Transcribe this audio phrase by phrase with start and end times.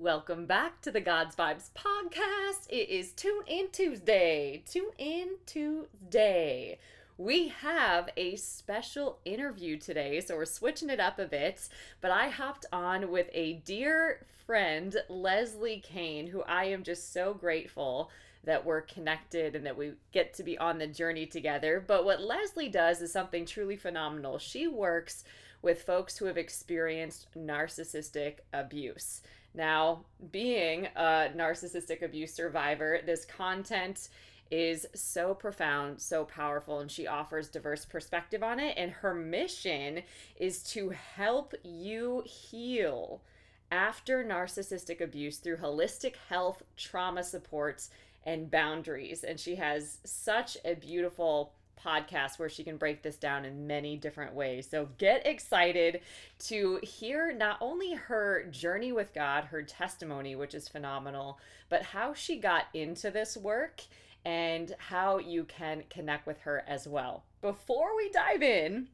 [0.00, 2.68] Welcome back to the God's Vibes podcast.
[2.68, 4.62] It is Tune In Tuesday.
[4.64, 6.78] Tune In Tuesday.
[7.16, 11.68] We have a special interview today, so we're switching it up a bit.
[12.00, 17.34] But I hopped on with a dear friend, Lesley Cain, who I am just so
[17.34, 18.08] grateful
[18.44, 21.82] that we're connected and that we get to be on the journey together.
[21.84, 24.38] But what Leslie does is something truly phenomenal.
[24.38, 25.24] She works
[25.60, 29.22] with folks who have experienced narcissistic abuse.
[29.58, 34.08] Now, being a narcissistic abuse survivor, this content
[34.52, 38.74] is so profound, so powerful, and she offers diverse perspective on it.
[38.78, 40.02] And her mission
[40.38, 43.20] is to help you heal
[43.72, 47.90] after narcissistic abuse through holistic health, trauma supports,
[48.24, 49.24] and boundaries.
[49.24, 51.52] And she has such a beautiful
[51.84, 54.68] podcast where she can break this down in many different ways.
[54.70, 56.00] So get excited
[56.46, 61.38] to hear not only her journey with God, her testimony, which is phenomenal,
[61.68, 63.82] but how she got into this work
[64.24, 67.24] and how you can connect with her as well.
[67.40, 68.88] Before we dive in,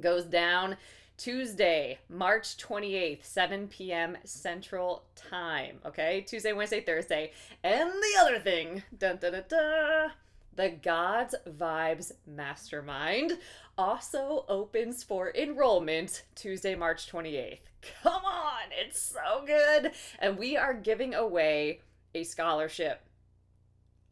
[0.00, 0.76] goes down
[1.16, 4.16] Tuesday, March 28th, 7 p.m.
[4.24, 5.78] Central Time.
[5.84, 7.32] Okay, Tuesday, Wednesday, Thursday.
[7.62, 10.12] And the other thing, dun, dun, dun, dun,
[10.54, 13.32] the God's Vibes Mastermind
[13.76, 17.69] also opens for enrollment Tuesday, March 28th.
[18.02, 19.92] Come on, it's so good.
[20.18, 21.80] And we are giving away
[22.14, 23.02] a scholarship.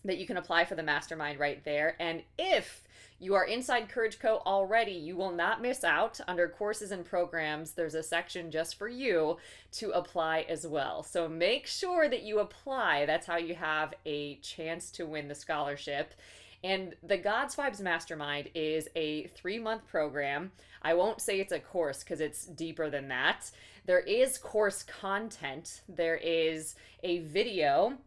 [0.04, 1.96] that you can apply for the mastermind right there.
[2.00, 2.84] And if
[3.22, 6.20] you are inside Courage Co already, you will not miss out.
[6.28, 9.38] Under courses and programs, there's a section just for you
[9.74, 11.04] to apply as well.
[11.04, 13.06] So make sure that you apply.
[13.06, 16.16] That's how you have a chance to win the scholarship.
[16.64, 20.52] And the God's Vibes Mastermind is a three month program.
[20.82, 23.52] I won't say it's a course because it's deeper than that.
[23.86, 27.98] There is course content, there is a video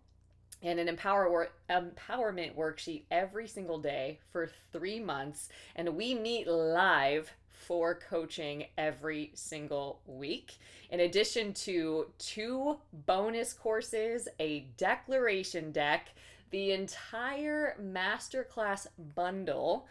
[0.62, 5.48] and an empower work, empowerment worksheet every single day for three months.
[5.76, 10.58] And we meet live for coaching every single week.
[10.90, 16.10] In addition to two bonus courses, a declaration deck,
[16.50, 19.86] the entire masterclass bundle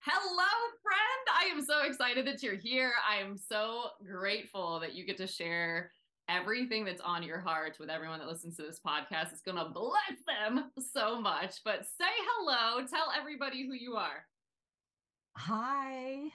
[0.00, 0.44] Hello,
[0.82, 1.28] friend.
[1.32, 2.92] I am so excited that you're here.
[3.08, 5.92] I am so grateful that you get to share
[6.28, 9.32] everything that's on your heart with everyone that listens to this podcast.
[9.32, 11.56] It's going to bless them so much.
[11.64, 14.24] But say hello, tell everybody who you are.
[15.36, 16.30] Hi.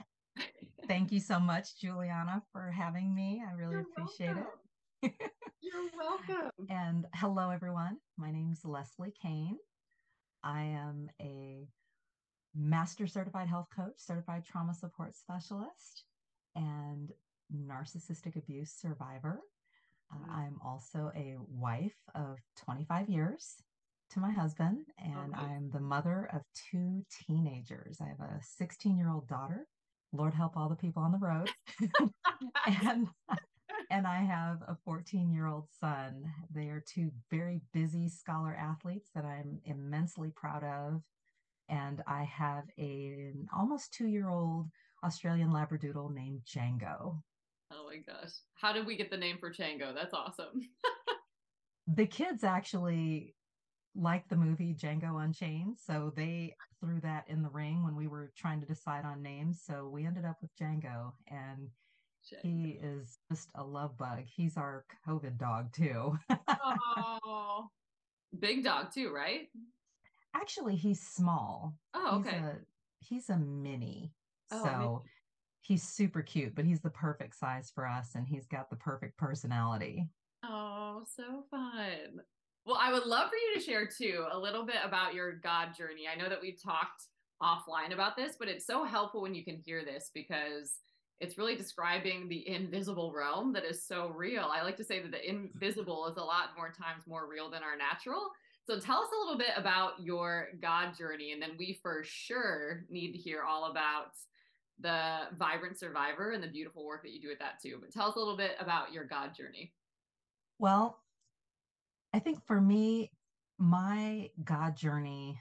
[0.88, 3.42] Thank you so much, Juliana, for having me.
[3.48, 4.46] I really You're appreciate welcome.
[5.04, 5.14] it.
[5.62, 6.52] You're welcome.
[6.70, 7.98] And hello, everyone.
[8.18, 9.58] My name is Lesley Cain.
[10.44, 11.68] I am a
[12.56, 16.04] master certified health coach, certified trauma support specialist,
[16.56, 17.12] and
[17.56, 19.40] narcissistic abuse survivor.
[20.12, 23.58] Uh, I'm also a wife of 25 years
[24.12, 25.46] to my husband, and Okay.
[25.46, 26.42] I'm the mother of
[26.72, 28.00] two teenagers.
[28.02, 29.68] I have a 16 year old daughter.
[30.14, 31.50] Lord help all the people on the road.
[32.86, 33.08] and
[33.90, 36.24] and I have a 14 year old son.
[36.54, 41.02] They are two very busy scholar athletes that I'm immensely proud of.
[41.70, 44.68] And I have a, an almost two year old
[45.04, 47.22] Australian Labradoodle named Django.
[47.72, 48.32] Oh my gosh.
[48.56, 49.94] How did we get the name for Django?
[49.96, 50.62] That's awesome.
[51.88, 53.36] The kids actually
[53.96, 58.32] like the movie Django Unchained, so they threw that in the ring when we were
[58.38, 59.62] trying to decide on names.
[59.66, 61.70] So we ended up with Django, and
[62.44, 64.20] he is just a love bug.
[64.26, 66.18] He's our COVID dog too.
[66.48, 67.68] oh,
[68.40, 69.50] big dog too, right?
[70.36, 71.74] Actually, he's small.
[71.94, 72.38] Oh, He's okay.
[72.38, 72.56] a
[73.00, 74.14] he's a mini.
[74.52, 75.00] Oh, so amazing.
[75.62, 79.18] He's super cute, but he's the perfect size for us and he's got the perfect
[79.18, 80.08] personality.
[80.44, 82.22] Oh, so fun.
[82.66, 85.70] Well, I would love for you to share too a little bit about your God
[85.78, 86.04] journey.
[86.12, 87.06] I know that we've talked
[87.42, 90.80] offline about this, but it's so helpful when you can hear this because
[91.20, 94.50] it's really describing the invisible realm that is so real.
[94.52, 97.62] I like to say that the invisible is a lot more times more real than
[97.64, 98.32] our natural.
[98.66, 102.86] So tell us a little bit about your God journey, and then we for sure
[102.90, 104.14] need to hear all about
[104.82, 107.78] the Vibrant Survivor and the beautiful work that you do with that too.
[107.80, 109.74] But tell us a little bit about your God journey.
[110.60, 111.00] Well,
[112.14, 113.12] I think for me,
[113.58, 115.40] my God journey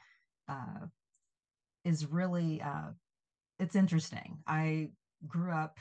[0.49, 0.87] uh,
[1.85, 2.91] is really uh,
[3.59, 4.39] it's interesting.
[4.47, 4.91] I
[5.27, 5.79] grew up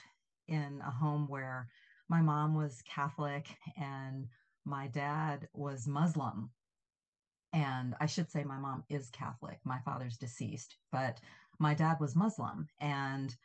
[0.47, 1.69] in a home where
[2.09, 3.47] my mom was Catholic
[3.77, 4.27] and
[4.65, 6.51] my dad was Muslim.
[7.53, 9.59] And I should say my mom is Catholic.
[9.63, 11.19] My father's deceased, but
[11.57, 12.67] my dad was Muslim.
[12.79, 13.35] And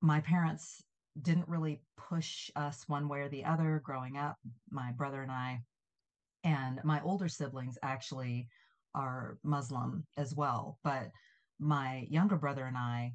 [0.00, 0.82] my parents
[1.22, 4.36] didn't really push us one way or the other growing up,
[4.70, 5.60] my brother and I.
[6.44, 8.48] And my older siblings actually
[8.94, 10.78] are Muslim as well.
[10.84, 11.10] But
[11.58, 13.14] my younger brother and I,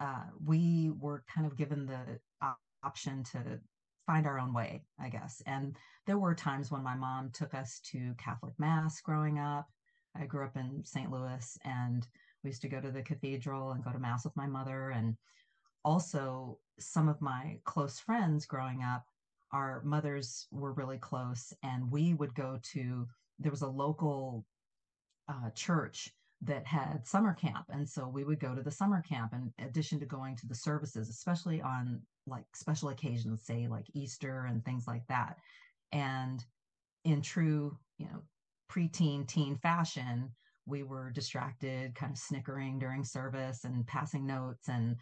[0.00, 3.60] uh, we were kind of given the op- option to
[4.06, 5.42] find our own way, I guess.
[5.46, 9.66] And there were times when my mom took us to Catholic Mass growing up.
[10.16, 11.10] I grew up in St.
[11.10, 12.06] Louis and
[12.42, 14.90] we used to go to the cathedral and go to Mass with my mother.
[14.90, 15.16] And
[15.88, 19.06] also, some of my close friends growing up,
[19.52, 23.08] our mothers were really close, and we would go to,
[23.38, 24.44] there was a local
[25.30, 26.10] uh, church
[26.42, 27.64] that had summer camp.
[27.70, 30.54] And so we would go to the summer camp in addition to going to the
[30.54, 35.38] services, especially on like special occasions, say like Easter and things like that.
[35.90, 36.44] And
[37.04, 38.20] in true, you know,
[38.70, 40.30] preteen teen fashion,
[40.66, 44.96] we were distracted, kind of snickering during service and passing notes and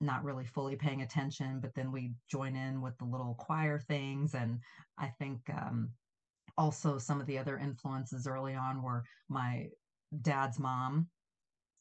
[0.00, 1.60] not really fully paying attention.
[1.60, 4.34] But then we join in with the little choir things.
[4.34, 4.60] And
[4.98, 5.90] I think um,
[6.58, 9.68] also some of the other influences early on were my
[10.22, 11.08] dad's mom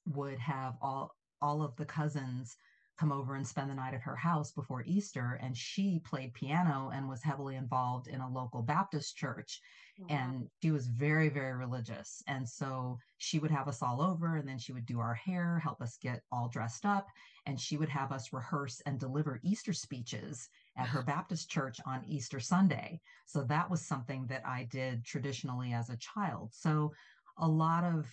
[0.08, 2.56] would have all all of the cousins
[2.98, 6.92] come over and spend the night at her house before Easter and she played piano
[6.94, 9.62] and was heavily involved in a local Baptist church
[10.00, 10.34] Oh, wow.
[10.34, 12.22] and she was very very religious.
[12.28, 15.60] And so she would have us all over and then she would do our hair
[15.60, 17.08] help us get all dressed up
[17.46, 22.04] and she would have us rehearse and deliver easter speeches at her baptist church on
[22.06, 23.02] easter sunday.
[23.26, 26.54] So that was something that i did traditionally as a child.
[26.54, 26.94] So
[27.38, 28.08] a lot of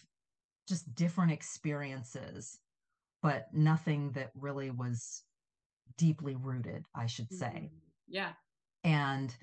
[0.68, 2.58] just different experiences
[3.22, 5.22] but nothing that really was
[5.96, 7.80] deeply rooted i should say Mhm.
[8.08, 8.32] Yeah.
[8.84, 9.34] and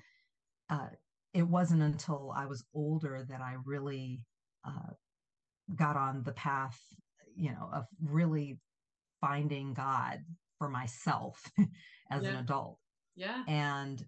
[0.68, 0.88] uh,
[1.34, 4.22] it wasn't until I was older that I really
[4.64, 4.92] uh,
[5.74, 6.80] got on the path,
[7.34, 8.60] you know, of really
[9.20, 10.20] finding God
[10.58, 11.42] for myself
[12.10, 12.78] as an adult.
[13.16, 13.42] Yeah.
[13.48, 14.04] And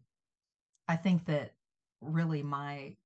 [0.89, 1.55] I think that
[2.01, 2.97] really my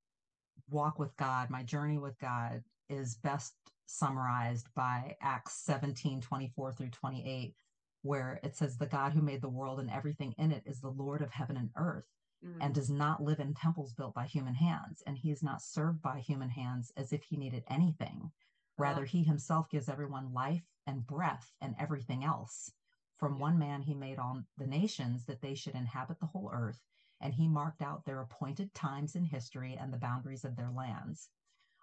[0.71, 3.55] walk with God, my journey with God is best
[3.87, 7.55] summarized by Acts 17 24 through 28,
[8.03, 10.91] where it says, The God who made the world and everything in it is the
[10.91, 12.07] Lord of heaven and earth
[12.45, 12.59] Mhm.
[12.61, 16.03] and does not live in temples built by human hands, and he is not served
[16.03, 18.33] by human hands as if he needed anything.
[18.79, 22.71] Rather, he himself gives everyone life and breath and everything else.
[23.17, 23.41] From Yeah.
[23.41, 26.85] one man, he made all the nations that they should inhabit the whole earth,
[27.21, 31.31] and he marked out their appointed times in history and the boundaries of their lands.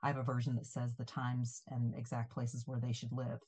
[0.04, 3.40] I have a version that says the times and exact places where they should live.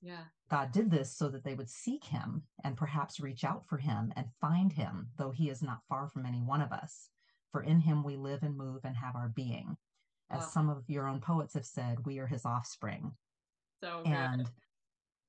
[0.00, 0.24] Yeah.
[0.50, 4.12] God did this so that they would seek him and perhaps reach out for him
[4.16, 7.10] and find him, though he is not far from any one of us.
[7.52, 9.76] For in him we live and move and have our being.
[10.30, 10.48] As Wow.
[10.48, 13.12] some of your own poets have said, we are his offspring.
[13.82, 14.12] So good.
[14.12, 14.50] And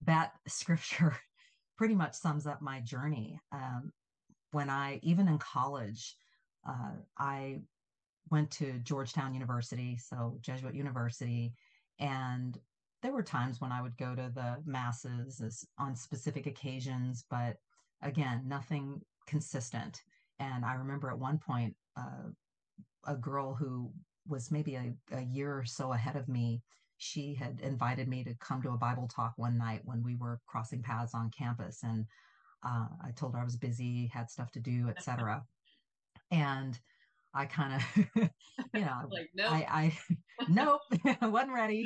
[0.05, 1.15] that scripture
[1.77, 3.39] pretty much sums up my journey.
[3.51, 3.91] Um,
[4.51, 6.15] when I, even in college,
[6.67, 7.61] uh, I
[8.31, 11.53] went to Georgetown University, so Jesuit University,
[11.99, 12.57] and
[13.01, 17.57] there were times when I would go to the masses as, on specific occasions, but
[18.01, 20.01] again, nothing consistent.
[20.39, 22.29] And I remember at one point, uh,
[23.05, 23.91] a girl who
[24.27, 26.61] was maybe a, a year or so ahead of me,
[26.97, 30.41] she had invited me to come to a Bible talk one night when we were
[30.45, 31.79] crossing paths on campus.
[31.83, 32.05] And
[32.65, 35.43] uh, I told her I was busy, had stuff to do, etc.
[36.31, 36.77] and
[37.33, 37.97] I kind of,
[38.73, 39.51] you know, like, nope.
[39.51, 39.97] I, I,
[40.49, 40.81] nope,
[41.21, 41.85] wasn't ready.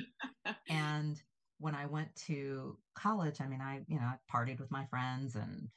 [0.70, 1.22] And
[1.60, 5.36] when I went to college, I mean, I, you know, I partied with my friends
[5.36, 5.68] and,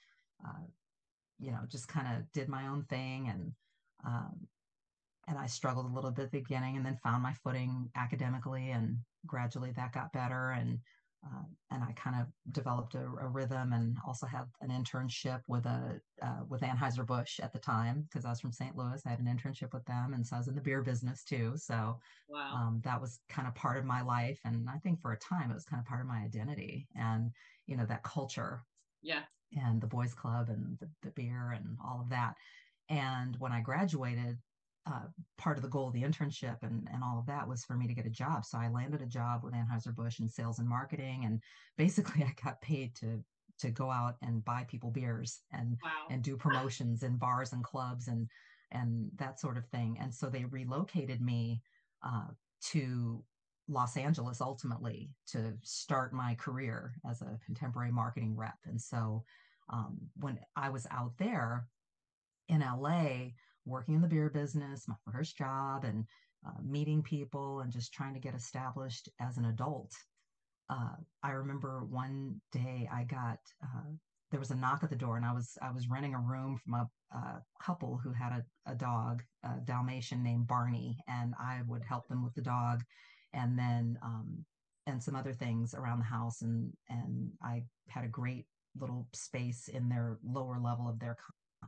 [0.47, 0.65] uh,
[1.39, 3.29] you know, just kind of did my own thing.
[3.29, 3.53] And,
[4.05, 4.49] um,
[5.29, 8.71] and I struggled a little bit at the beginning and then found my footing academically
[8.71, 10.51] and gradually that got better.
[10.51, 10.79] And
[11.27, 15.67] uh, and I kind of developed a, a, rhythm and also had an internship with
[15.67, 18.77] a uh, with Anheuser Busch at the time because I was from St.
[18.77, 19.03] Louis.
[19.05, 21.53] I had an internship with them, and so I was in the beer business too.
[21.57, 22.51] So wow.
[22.55, 25.51] um, that was kind of part of my life, and I think for a time
[25.51, 27.31] it was kind of part of my identity and
[27.67, 28.63] you know that culture.
[29.03, 29.23] Yeah.
[29.57, 32.35] And the boys' club and the, the beer and all of that.
[32.89, 34.39] And when I graduated,
[34.87, 37.75] uh, part of the goal of the internship and, and all of that was for
[37.75, 38.45] me to get a job.
[38.45, 41.25] So I landed a job with Anheuser-Busch in sales and marketing.
[41.25, 41.43] And
[41.77, 43.23] basically I got paid to
[43.59, 45.91] to go out and buy people beers and wow.
[46.11, 48.29] and do promotions in bars and clubs and
[48.73, 49.97] and that sort of thing.
[50.01, 51.63] And so they relocated me
[52.05, 52.29] uh,
[52.73, 53.25] to
[53.69, 58.59] Los Angeles ultimately to start my career as a contemporary marketing rep.
[58.67, 59.25] And so
[59.73, 61.67] um, when I was out there
[62.49, 63.31] in LA,
[63.67, 66.05] working in the beer business, my first job, and
[66.47, 69.93] uh, meeting people and just trying to get established as an adult.
[70.71, 73.91] Uh, I remember one day I got uh,
[74.31, 76.59] there was a knock at the door, and I was I was renting a room
[76.65, 81.61] from a, a couple who had a, a dog, a Dalmatian named Barney, and I
[81.67, 82.83] would help them with the dog,
[83.33, 84.45] and then um,
[84.87, 88.47] and some other things around the house, and and I had a great
[88.79, 91.17] little space in their lower level of their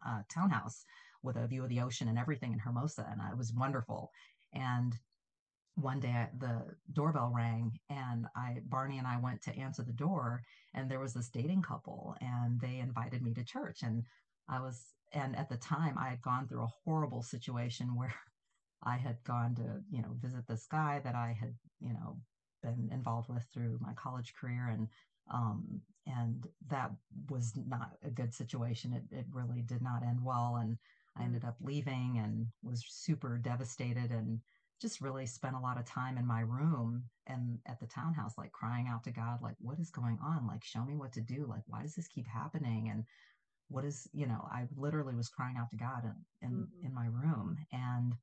[0.07, 0.85] uh, townhouse
[1.23, 3.07] with a view of the ocean and everything in Hermosa.
[3.11, 4.11] And it was wonderful.
[4.53, 4.97] And
[5.81, 9.93] one day I, the doorbell rang and I Barney and I went to answer the
[9.93, 10.43] door
[10.75, 14.03] and there was this dating couple and they invited me to church and
[14.49, 18.15] I was and at the time I had gone through a horrible situation where
[18.83, 22.19] I had gone to you know visit this guy that I had you know
[22.63, 24.89] been involved with through my college career and
[25.33, 26.91] um, and that
[27.29, 30.77] was not a good situation it, it really did not end well and
[31.19, 34.41] I ended up leaving and was super devastated and
[34.81, 38.53] just really spent a lot of time in my room and at the townhouse, like
[38.53, 40.47] crying out to God, like, what is going on?
[40.47, 41.47] Like, show me what to do.
[41.49, 42.89] Like, why does this keep happening?
[42.91, 43.05] And
[43.69, 46.87] what is, you know, I literally was crying out to God in, in, mm-hmm.
[46.87, 48.15] in my room and,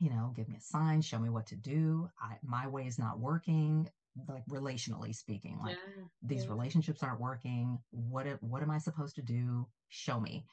[0.00, 2.08] you know, give me a sign, show me what to do.
[2.20, 3.88] I, my way is not working
[4.28, 6.50] like relationally speaking like yeah, these yeah.
[6.50, 10.44] relationships aren't working what what am i supposed to do show me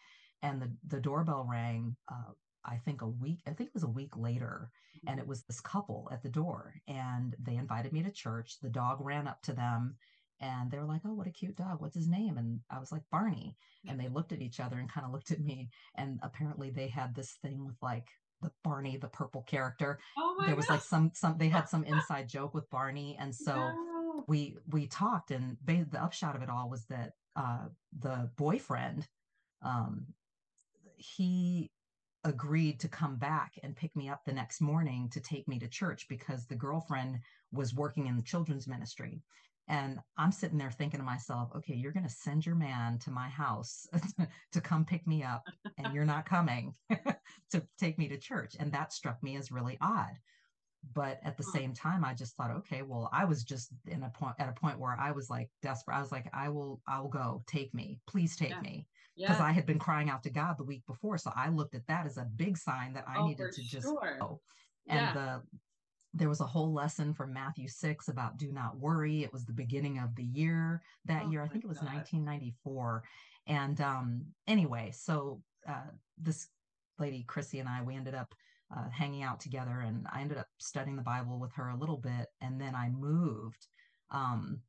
[0.42, 2.32] and the the doorbell rang uh,
[2.64, 4.70] I think a week, I think it was a week later,
[5.08, 5.30] and it mm-hmm.
[5.30, 8.60] was this couple at the door, and they invited me to church.
[8.62, 9.96] The dog ran up to them,
[10.40, 11.82] and they were like, "Oh, what a cute dog!
[11.82, 13.56] What's his name?" And I was like, "Barney."
[13.88, 16.88] And they looked at each other and kind of looked at me, and apparently they
[16.88, 18.08] had this thing with like
[18.42, 20.00] the Barney, the purple character.
[20.18, 20.76] Oh my there was God.
[20.76, 24.24] like some some they had some inside joke with Barney, and so no.
[24.28, 27.66] we we talked, and they, the upshot of it all was that uh,
[27.98, 29.08] the boyfriend
[29.64, 30.06] um,
[31.02, 31.72] he
[32.24, 35.68] agreed to come back and pick me up the next morning to take me to
[35.68, 37.20] church because the girlfriend
[37.52, 39.22] was working in the children's ministry.
[39.68, 43.12] And I'm sitting there thinking to myself, okay, you're going to send your man to
[43.12, 43.88] my house
[44.52, 45.44] to come pick me up,
[45.78, 46.74] and you're not coming
[47.52, 48.56] to take me to church.
[48.60, 50.12] And that struck me as really odd.
[50.94, 51.58] But at the hmm.
[51.58, 54.60] same time, I just thought, okay, well, I was just in a point at a
[54.60, 55.96] point where I was like desperate.
[55.96, 57.44] I was like, I will, I'll go.
[57.48, 58.62] Take me, please take yeah.
[58.62, 58.88] me
[59.18, 59.46] because yeah.
[59.46, 61.18] I had been crying out to God the week before.
[61.18, 63.88] So I looked at that as a big sign that I oh, needed to just
[63.88, 64.18] sure.
[64.20, 64.42] go.
[64.88, 65.14] And yeah.
[65.14, 65.42] the
[66.14, 69.24] there was a whole lesson from Matthew 6 about do not worry.
[69.24, 71.42] It was the beginning of the year that oh year.
[71.42, 71.94] I think it was God.
[71.94, 73.04] 1994.
[73.48, 75.90] And um, anyway, so uh,
[76.22, 76.48] this
[77.00, 78.34] lady, Chrissy, and I, we ended up
[78.76, 81.98] uh, hanging out together and I ended up studying the Bible with her a little
[81.98, 82.28] bit.
[82.42, 83.68] And then I moved.
[84.12, 84.60] Um,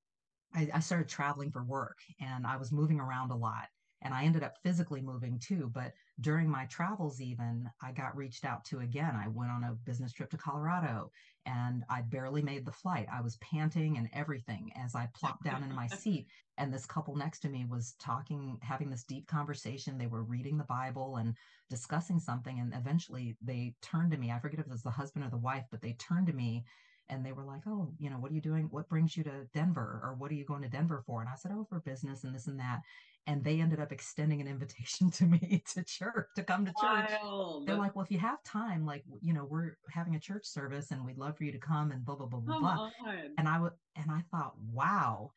[0.54, 3.66] I, I started traveling for work and I was moving around a lot
[4.02, 5.70] and I ended up physically moving too.
[5.72, 9.14] But during my travels, even I got reached out to again.
[9.16, 11.10] I went on a business trip to Colorado
[11.46, 13.06] and I barely made the flight.
[13.12, 16.26] I was panting and everything as I plopped down in my seat.
[16.58, 19.98] And this couple next to me was talking, having this deep conversation.
[19.98, 21.36] They were reading the Bible and
[21.70, 22.58] discussing something.
[22.58, 24.30] And eventually they turned to me.
[24.30, 26.64] I forget if it was the husband or the wife, but they turned to me
[27.08, 28.68] and they were like, "Oh, you know, what are you doing?
[28.70, 31.34] What brings you to Denver, or what are you going to Denver for?" And I
[31.34, 32.80] said, "Oh, for business and this and that."
[33.26, 37.10] and they ended up extending an invitation to me to church to come to church
[37.22, 37.66] Wild.
[37.66, 40.90] they're like well if you have time like you know we're having a church service
[40.90, 42.90] and we'd love for you to come and blah blah blah blah blah
[43.38, 45.30] and i would and i thought wow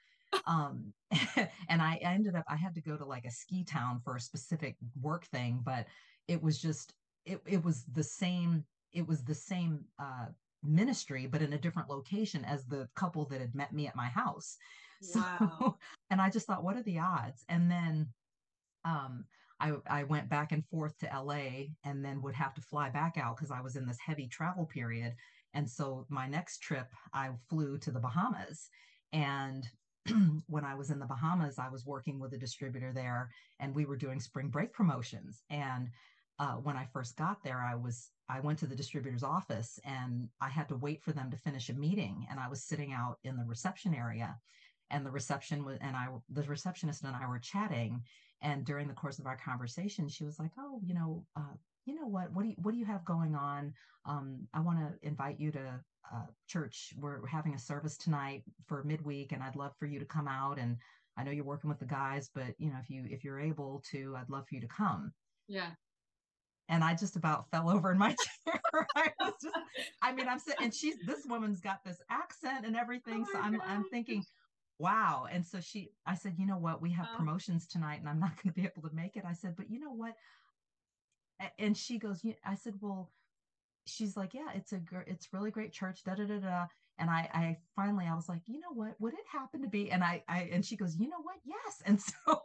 [0.48, 0.94] um
[1.70, 4.20] and i ended up i had to go to like a ski town for a
[4.20, 5.86] specific work thing but
[6.28, 6.94] it was just
[7.26, 10.26] it, it was the same it was the same uh
[10.68, 14.08] ministry but in a different location as the couple that had met me at my
[14.08, 14.58] house
[15.02, 15.76] so, wow.
[16.10, 17.44] and I just thought, what are the odds?
[17.50, 18.08] And then
[18.84, 19.26] um,
[19.60, 23.18] I, I went back and forth to LA and then would have to fly back
[23.18, 25.14] out because I was in this heavy travel period.
[25.54, 28.70] And so my next trip, I flew to the Bahamas.
[29.14, 29.68] And
[30.48, 33.30] when I was in the Bahamas, I was working with a distributor there
[33.60, 35.44] and we were doing spring break promotions.
[35.50, 35.90] And
[36.40, 40.30] uh, when I first got there, I was I went to the distributor's office and
[40.42, 43.20] I had to wait for them to finish a meeting, and I was sitting out
[43.24, 44.38] in the reception area,
[44.92, 48.02] and the reception was and i the receptionist and i were chatting
[48.42, 51.54] and during the course of our conversation she was like oh you know uh,
[51.86, 53.74] you know what what do you what do you have going on?
[54.06, 55.80] Um, i want to invite you to
[56.14, 56.94] uh, church.
[57.00, 60.60] We're having a service tonight for midweek and i'd love for you to come out
[60.60, 60.78] and
[61.18, 63.84] i know you're working with the guys but you know if you if you're able
[63.92, 65.12] to i'd love for you to come.
[65.48, 65.72] Yeah
[66.70, 68.60] and I just about fell over in my chair.
[68.96, 69.56] I was just,
[70.02, 73.26] I mean, I'm sitting, and she's this woman's got this accent and everything.
[73.28, 73.68] Oh so I'm, God.
[73.68, 74.24] I'm thinking,
[74.80, 75.28] wow.
[75.32, 76.82] And so she, I said, you know what?
[76.82, 77.18] We have uh-huh.
[77.18, 79.24] promotions tonight and I'm not going to be able to make it.
[79.28, 80.16] I said, but you know what?
[81.60, 83.12] And she goes, I said, well,
[83.86, 86.04] she's like, yeah, it's a, it's really great church.
[86.04, 86.66] Da da da da
[86.98, 89.92] and I, I finally I was like, you know what, would it happen to be?
[89.92, 91.82] And I, I and she goes, you know what, yes.
[91.86, 92.42] And so,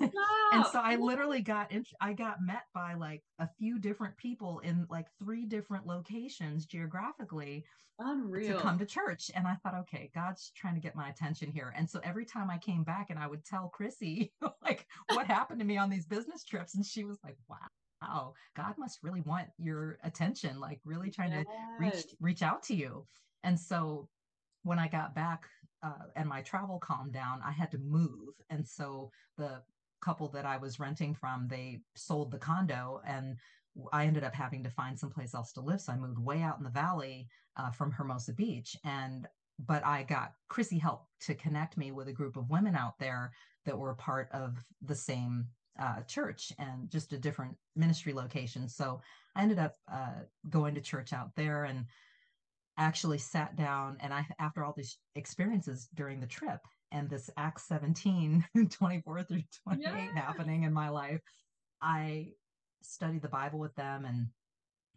[0.00, 0.12] and,
[0.52, 4.58] and so I literally got, in, I got met by like a few different people
[4.60, 7.64] in like three different locations geographically,
[7.98, 8.56] Unreal.
[8.56, 9.30] to come to church.
[9.34, 11.72] And I thought, okay, God's trying to get my attention here.
[11.76, 15.60] And so every time I came back and I would tell Chrissy like what happened
[15.60, 17.56] to me on these business trips, and she was like, wow
[18.08, 21.44] wow god must really want your attention like really trying yes.
[21.44, 23.04] to reach reach out to you
[23.44, 24.08] and so
[24.64, 25.44] when I got back
[25.82, 28.34] uh, and my travel calmed down, I had to move.
[28.50, 29.62] And so the
[30.02, 33.36] couple that I was renting from, they sold the condo and
[33.92, 35.80] I ended up having to find someplace else to live.
[35.80, 38.76] So I moved way out in the valley uh, from Hermosa Beach.
[38.84, 39.28] And
[39.64, 43.32] but I got Chrissy help to connect me with a group of women out there
[43.66, 45.46] that were part of the same
[45.80, 48.68] uh, church and just a different ministry location.
[48.68, 49.00] So
[49.34, 51.86] I ended up uh, going to church out there and
[52.76, 56.60] actually sat down and I, after all these experiences during the trip
[56.92, 60.08] and this Acts 17, 24 through 28 yeah.
[60.14, 61.20] happening in my life,
[61.82, 62.32] I
[62.82, 64.28] studied the Bible with them and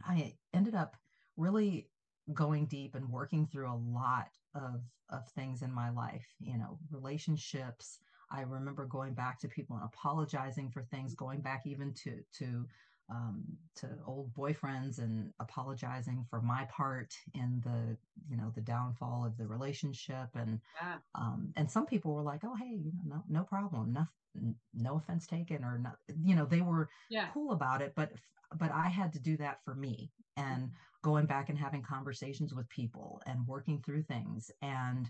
[0.05, 0.95] I ended up
[1.37, 1.89] really
[2.33, 6.77] going deep and working through a lot of, of things in my life, you know,
[6.91, 7.99] relationships.
[8.31, 12.65] I remember going back to people and apologizing for things, going back even to, to
[13.09, 13.43] um,
[13.77, 17.97] to old boyfriends and apologizing for my part in the
[18.29, 20.95] you know the downfall of the relationship and yeah.
[21.15, 24.97] um, and some people were like oh hey you know no no problem no no
[24.97, 27.27] offense taken or not you know they were yeah.
[27.33, 28.11] cool about it but
[28.57, 32.67] but I had to do that for me and going back and having conversations with
[32.69, 35.09] people and working through things and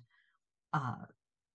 [0.73, 1.05] uh,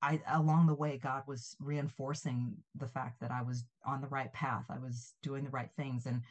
[0.03, 4.33] I along the way God was reinforcing the fact that I was on the right
[4.33, 4.65] path.
[4.69, 6.23] I was doing the right things and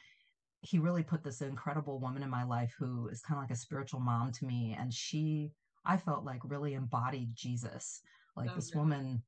[0.61, 3.59] he really put this incredible woman in my life who is kind of like a
[3.59, 5.51] spiritual mom to me and she
[5.85, 8.01] I felt like really embodied Jesus.
[8.35, 9.23] Like oh, this woman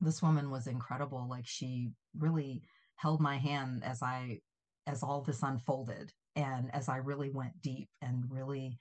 [0.00, 2.62] this woman was incredible like she really
[2.96, 4.40] held my hand as I
[4.86, 8.78] as all this unfolded and as I really went deep and really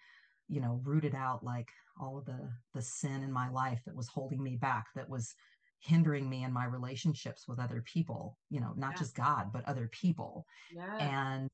[0.47, 1.67] you know rooted out like
[1.99, 5.33] all of the the sin in my life that was holding me back that was
[5.79, 8.99] hindering me in my relationships with other people you know not yeah.
[8.99, 10.97] just god but other people yeah.
[10.97, 11.49] and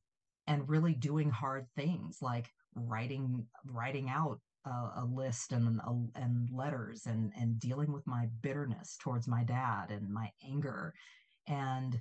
[0.47, 6.49] and really doing hard things like writing writing out a, a list and a, and
[6.51, 10.93] letters and and dealing with my bitterness towards my dad and my anger
[11.47, 11.99] and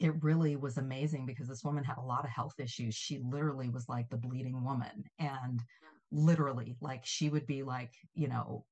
[0.00, 2.94] it really was amazing because this woman had a lot of health issues.
[2.94, 5.04] She literally was like the bleeding woman.
[5.18, 5.60] And
[6.12, 8.64] literally, like she would be like, you know,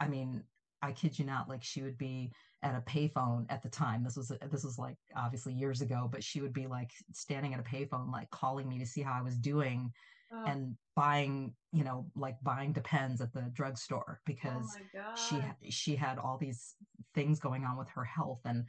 [0.00, 0.42] I mean,
[0.82, 4.04] I kid you not, like she would be at a payphone at the time.
[4.04, 7.60] This was this was like obviously years ago, but she would be like standing at
[7.60, 9.92] a payphone, like calling me to see how I was doing,
[10.32, 10.44] oh.
[10.46, 15.96] and buying, you know, like buying Depends at the drugstore oh because oh she she
[15.96, 16.74] had all these
[17.14, 18.64] things going on with her health, and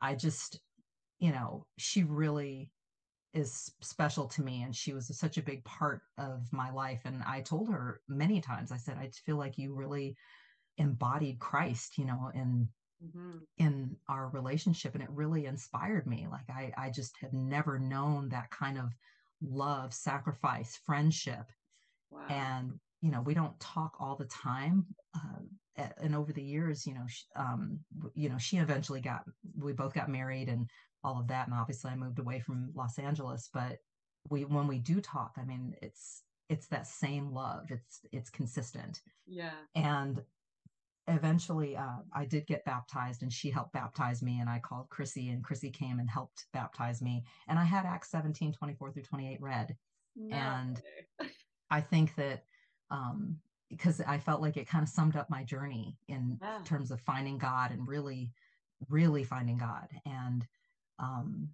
[0.00, 0.60] I just,
[1.18, 2.70] you know, she really
[3.34, 7.22] is special to me and she was such a big part of my life and
[7.26, 10.16] i told her many times i said i feel like you really
[10.78, 12.68] embodied christ you know in
[13.04, 13.38] mm-hmm.
[13.58, 18.28] in our relationship and it really inspired me like i i just have never known
[18.28, 18.90] that kind of
[19.42, 21.50] love sacrifice friendship
[22.10, 22.20] wow.
[22.28, 24.84] and you know we don't talk all the time
[25.16, 27.78] uh, and over the years you know she, um
[28.14, 29.24] you know she eventually got
[29.58, 30.68] we both got married and
[31.04, 33.78] all of that and obviously i moved away from los angeles but
[34.30, 39.00] we when we do talk i mean it's it's that same love it's it's consistent
[39.26, 40.22] yeah and
[41.08, 45.30] eventually uh, I did get baptized and she helped baptize me and I called Chrissy
[45.30, 47.24] and Chrissy came and helped baptize me.
[47.48, 49.76] And I had Acts 17, 24 through 28 read.
[50.16, 50.36] No.
[50.36, 50.82] And
[51.70, 52.44] I think that
[52.90, 53.36] um,
[53.68, 56.58] because I felt like it kind of summed up my journey in yeah.
[56.64, 58.30] terms of finding God and really,
[58.88, 59.88] really finding God.
[60.04, 60.46] And
[61.02, 61.48] um,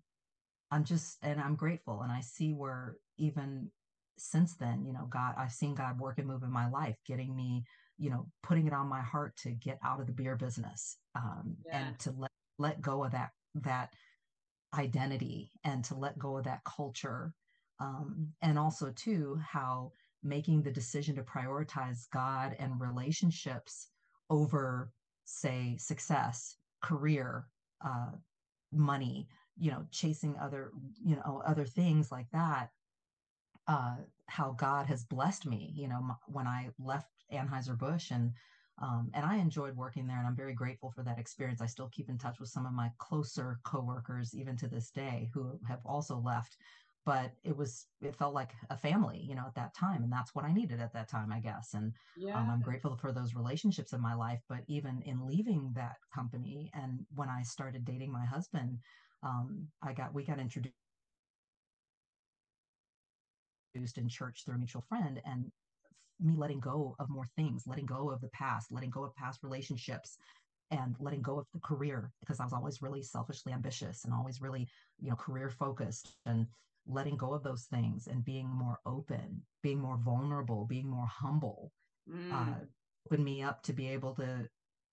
[0.71, 2.03] I'm just, and I'm grateful.
[2.03, 3.71] And I see where even
[4.19, 7.35] since then, you know, God, I've seen God work and move in my life, getting
[7.35, 7.65] me
[7.99, 11.57] you know putting it on my heart to get out of the beer business um,
[11.67, 11.87] yeah.
[11.89, 13.93] and to let let go of that that
[14.77, 17.33] identity and to let go of that culture
[17.81, 19.91] um, and also too how
[20.23, 23.89] making the decision to prioritize god and relationships
[24.31, 24.91] over
[25.25, 27.47] say success career
[27.85, 28.11] uh,
[28.73, 29.27] money
[29.59, 30.73] you know chasing other
[31.05, 32.71] you know other things like that
[33.69, 35.73] uh, how God has blessed me.
[35.77, 38.33] You know, when I left Anheuser-Busch and
[38.81, 41.61] um, and I enjoyed working there, and I'm very grateful for that experience.
[41.61, 45.31] I still keep in touch with some of my closer coworkers, even to this day,
[45.35, 46.57] who have also left.
[47.05, 50.33] But it was, it felt like a family, you know, at that time, and that's
[50.33, 51.75] what I needed at that time, I guess.
[51.75, 52.39] And yeah.
[52.39, 54.41] um, I'm grateful for those relationships in my life.
[54.49, 58.79] But even in leaving that company, and when I started dating my husband,
[59.23, 60.75] um, I got, we got introduced
[63.97, 65.51] in church through a mutual friend and
[66.21, 69.43] me letting go of more things, letting go of the past, letting go of past
[69.43, 70.19] relationships,
[70.71, 74.41] and letting go of the career because I was always really selfishly ambitious and always
[74.41, 74.69] really,
[75.01, 76.47] you know, career focused and
[76.87, 81.73] letting go of those things and being more open, being more vulnerable, being more humble,
[82.11, 82.33] mm.
[82.33, 82.55] uh,
[83.07, 84.49] opened me up to be able to,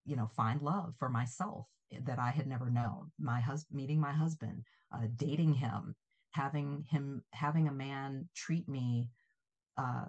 [0.05, 1.67] you know, find love for myself
[2.05, 3.11] that I had never known.
[3.19, 4.63] My husband, meeting my husband,
[4.93, 5.95] uh, dating him,
[6.31, 9.09] having him, having a man treat me
[9.77, 10.05] uh,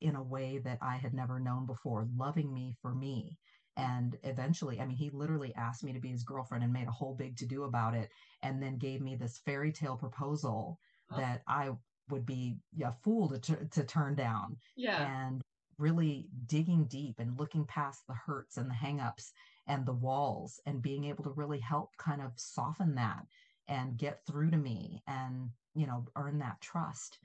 [0.00, 3.38] in a way that I had never known before, loving me for me.
[3.76, 6.92] And eventually, I mean, he literally asked me to be his girlfriend and made a
[6.92, 8.10] whole big to do about it.
[8.42, 10.78] And then gave me this fairy tale proposal
[11.16, 11.70] that I
[12.08, 14.56] would be a fool to, t- to turn down.
[14.76, 15.26] Yeah.
[15.26, 15.42] And
[15.80, 19.32] really digging deep and looking past the hurts and the hangups
[19.66, 23.24] and the walls and being able to really help kind of soften that
[23.68, 27.18] and get through to me and, you know, earn that trust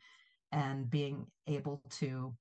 [0.51, 2.33] and being able to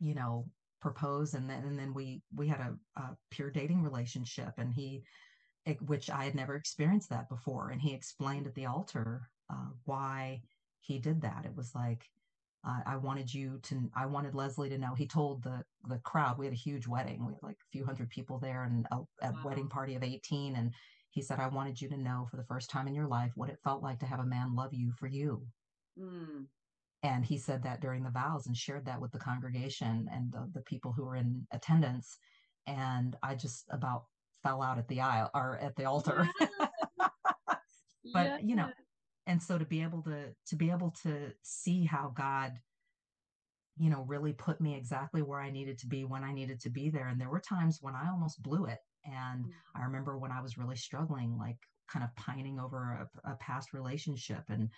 [0.00, 0.48] you know
[0.80, 5.02] propose and then and then we we had a, a pure dating relationship and he
[5.86, 10.40] which i had never experienced that before and he explained at the altar uh, why
[10.80, 11.44] he did that.
[11.44, 12.08] It was like
[12.66, 16.38] uh, i wanted you to i wanted lesley to know he told the the crowd
[16.38, 18.96] we had a huge wedding we had like a few hundred people there and a,
[19.26, 19.42] a wow.
[19.44, 20.72] wedding party of 18 and
[21.10, 23.50] he said i wanted you to know for the first time in your life what
[23.50, 25.42] it felt like to have a man love you for you
[25.98, 26.44] mm.
[27.02, 30.50] And he said that during the vows and shared that with the congregation and the,
[30.52, 32.18] the people who were in attendance.
[32.66, 34.04] And I just about
[34.42, 36.28] fell out at the aisle or at the altar.
[36.40, 36.48] Yeah.
[38.12, 38.38] but yeah.
[38.42, 38.68] you know,
[39.28, 42.54] and so to be able to to be able to see how God
[43.76, 46.70] you know really put me exactly where I needed to be when I needed to
[46.70, 49.80] be there and there were times when I almost blew it and mm-hmm.
[49.80, 53.72] I remember when I was really struggling like kind of pining over a, a past
[53.72, 54.68] relationship and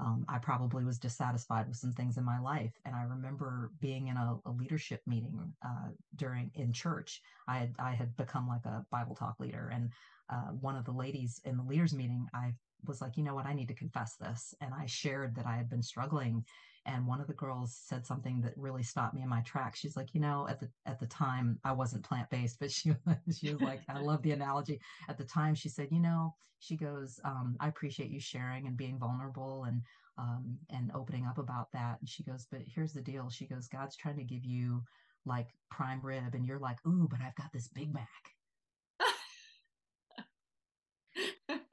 [0.00, 2.72] um, I probably was dissatisfied with some things in my life.
[2.86, 7.20] And I remember being in a, a leadership meeting uh, during in church.
[7.46, 9.90] I had I had become like a Bible talk leader, and
[10.30, 12.54] uh, one of the ladies in the leaders meeting, I
[12.86, 15.56] was like, you know what, I need to confess this, and I shared that I
[15.56, 16.44] had been struggling
[16.86, 19.78] and one of the girls said something that really stopped me in my tracks.
[19.78, 22.92] She's like you know at the at the time i wasn't plant-based but she
[23.32, 24.80] she was like i love the analogy.
[25.08, 28.76] At the time she said you know she goes um, i appreciate you sharing and
[28.76, 29.82] being vulnerable and
[30.18, 31.98] um, and opening up about that.
[32.00, 33.30] And she goes but here's the deal.
[33.30, 34.82] She goes god's trying to give you
[35.24, 38.08] like prime rib and you're like ooh but i've got this big mac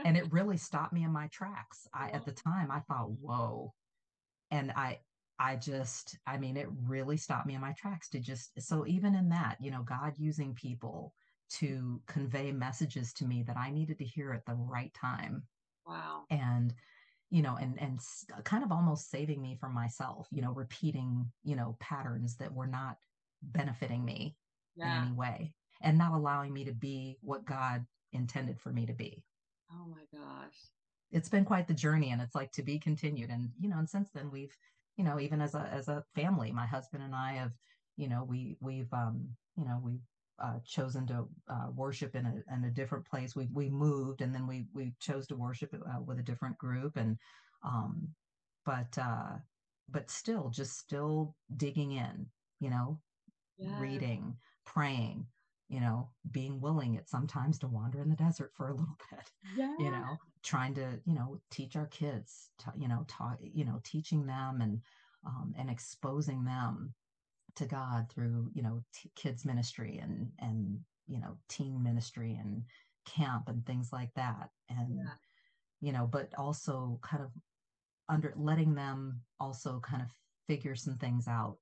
[0.10, 1.88] and it really stopped me in my tracks.
[1.94, 3.76] I at the time I thought, whoa.
[4.50, 4.98] And I
[5.38, 9.14] I just, I mean, it really stopped me in my tracks to just so even
[9.14, 11.14] in that, you know, God using people
[11.60, 15.44] to convey messages to me that I needed to hear at the right time.
[15.86, 16.24] Wow.
[16.32, 16.74] And
[17.30, 18.00] you know, and and
[18.44, 22.66] kind of almost saving me from myself, you know, repeating, you know, patterns that were
[22.66, 22.98] not
[23.44, 24.36] benefiting me
[24.76, 25.02] yeah.
[25.02, 28.94] in any way and not allowing me to be what God intended for me to
[28.94, 29.24] be.
[29.72, 30.58] Oh my gosh.
[31.12, 33.30] It's been quite the journey and it's like to be continued.
[33.30, 34.56] And, you know, and since then we've,
[34.98, 37.52] you know, even as a as a family, my husband and I have,
[37.98, 40.02] you know, we we've um, you know, we've
[40.40, 43.36] uh, chosen to uh, worship in a in a different place.
[43.36, 46.98] We we moved and then we we chose to worship uh, with a different group
[46.98, 47.18] and
[47.64, 48.16] um,
[48.66, 49.38] but uh,
[49.90, 53.02] but still just still digging in, you know,
[53.58, 53.80] yeah.
[53.80, 55.26] reading, praying,
[55.70, 59.32] you know, being willing at sometimes to wander in the desert for a little bit,
[59.56, 59.76] yeah.
[59.78, 63.80] you know, trying to, you know, teach our kids, to, you know, taught, you know,
[63.84, 64.82] teaching them and,
[65.26, 66.94] um, and exposing them
[67.56, 72.64] to God through, you know, t- kids ministry and, and, you know, teen ministry and
[73.06, 74.50] camp and things like that.
[74.70, 75.12] And, yeah.
[75.82, 77.30] you know, but also kind of
[78.08, 80.10] under letting them also kind of
[80.48, 81.58] figure some things out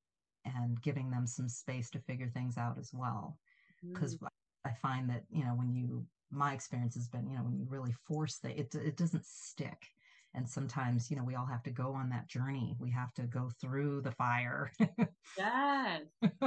[0.45, 3.37] and giving them some space to figure things out as well
[3.83, 4.27] because mm.
[4.65, 7.65] I find that you know when you my experience has been you know when you
[7.69, 9.87] really force that it it doesn't stick.
[10.33, 12.75] And sometimes you know we all have to go on that journey.
[12.79, 14.71] We have to go through the fire.
[15.37, 16.01] Yes.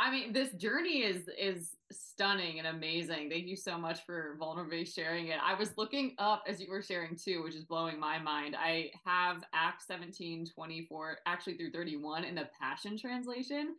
[0.00, 3.28] I mean this journey is is stunning and amazing.
[3.30, 5.38] Thank you so much for vulnerably sharing it.
[5.44, 8.56] I was looking up as you were sharing too which is blowing my mind.
[8.56, 13.74] I have acts 17 24 actually through 31 in the passion translation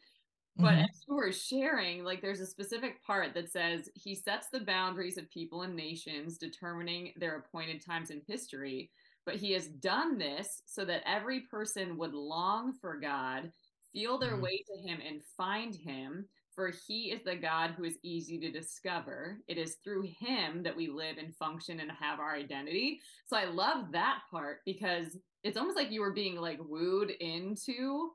[0.59, 0.81] but mm-hmm.
[0.81, 5.17] as you were sharing, like there's a specific part that says he sets the boundaries
[5.17, 8.91] of people and nations, determining their appointed times in history.
[9.25, 13.51] But he has done this so that every person would long for God,
[13.93, 14.41] feel their mm-hmm.
[14.41, 16.25] way to him, and find him.
[16.55, 19.39] For he is the God who is easy to discover.
[19.47, 22.99] It is through him that we live and function and have our identity.
[23.27, 28.11] So I love that part because it's almost like you were being like wooed into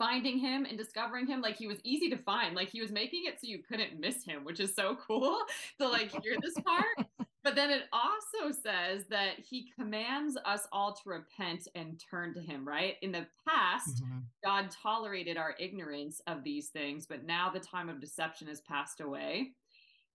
[0.00, 3.24] finding him and discovering him like he was easy to find like he was making
[3.26, 5.38] it so you couldn't miss him which is so cool
[5.78, 7.06] to like hear this part
[7.44, 12.40] but then it also says that he commands us all to repent and turn to
[12.40, 14.20] him right in the past mm-hmm.
[14.42, 19.02] god tolerated our ignorance of these things but now the time of deception has passed
[19.02, 19.50] away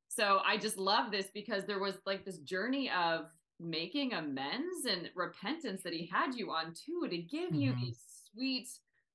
[0.07, 3.27] so i just love this because there was like this journey of
[3.59, 7.61] making amends and repentance that he had you on too to give mm-hmm.
[7.61, 7.99] you these
[8.33, 8.67] sweet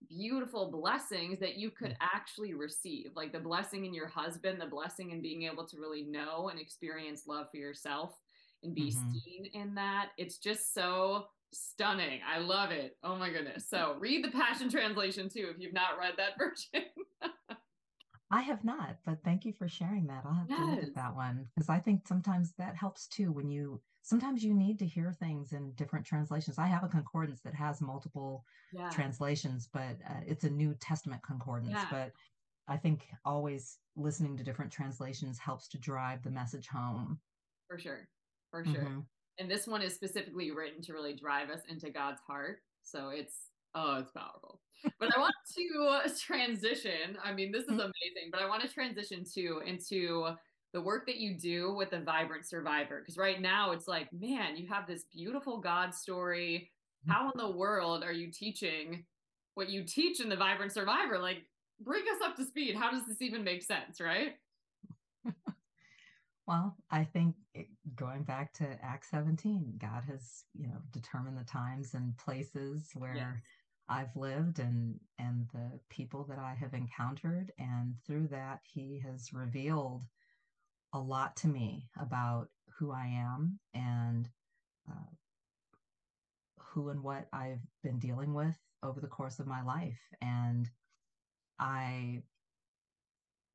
[0.09, 1.97] beautiful blessings that you could mm.
[2.01, 6.03] actually receive like the blessing in your husband the blessing in being able to really
[6.03, 8.19] know and experience love for yourself
[8.63, 9.13] and be mm-hmm.
[9.13, 10.11] seen in that.
[10.19, 12.21] It's just so stunning.
[12.29, 12.97] I love it.
[13.03, 13.69] Oh my goodness.
[13.69, 16.89] So read the passion translation too if you've not read that version
[18.31, 20.23] I have not, but thank you for sharing that.
[20.25, 20.59] I'll have yes.
[20.61, 24.45] to look at that one because I think sometimes that helps too when you sometimes
[24.45, 26.59] you need to hear things in different translations.
[26.59, 28.88] I have a concordance that has multiple yeah.
[28.90, 31.73] translations, but uh, it's a New Testament concordance.
[31.73, 31.87] Yeah.
[31.90, 32.12] But
[32.69, 37.19] I think always listening to different translations helps to drive the message home.
[37.69, 38.09] For sure.
[38.51, 38.75] For sure.
[38.75, 39.01] Mm-hmm.
[39.38, 42.59] And this one is specifically written to really drive us into God's heart.
[42.83, 44.61] So it's, oh, it's powerful.
[44.98, 47.16] but I want to transition.
[47.22, 47.80] I mean, this is mm-hmm.
[47.80, 50.35] amazing, but I want to transition to into
[50.72, 54.56] the work that you do with the vibrant survivor because right now it's like man
[54.56, 56.70] you have this beautiful god story
[57.02, 57.12] mm-hmm.
[57.12, 59.04] how in the world are you teaching
[59.54, 61.44] what you teach in the vibrant survivor like
[61.80, 64.35] bring us up to speed how does this even make sense right
[66.46, 71.44] well i think it, going back to act 17 god has you know determined the
[71.44, 73.26] times and places where yes.
[73.90, 79.33] I've lived and and the people that I have encountered and through that he has
[79.33, 80.05] revealed
[80.92, 82.48] a lot to me about
[82.79, 84.29] who I am and
[84.88, 85.11] uh,
[86.59, 89.98] who and what I've been dealing with over the course of my life.
[90.22, 90.68] And
[91.59, 92.22] I,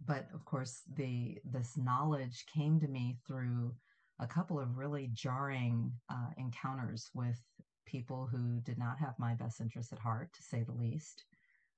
[0.05, 3.73] but of course, the this knowledge came to me through
[4.19, 7.41] a couple of really jarring uh, encounters with
[7.85, 11.25] people who did not have my best interests at heart, to say the least.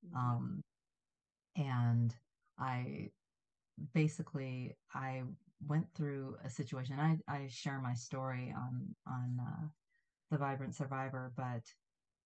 [0.05, 0.17] Mm-hmm.
[0.17, 0.61] Um,
[1.55, 2.13] and
[2.59, 3.09] I
[3.93, 5.23] basically I
[5.67, 6.99] went through a situation.
[6.99, 9.67] I, I share my story on on uh,
[10.31, 11.63] the Vibrant Survivor, but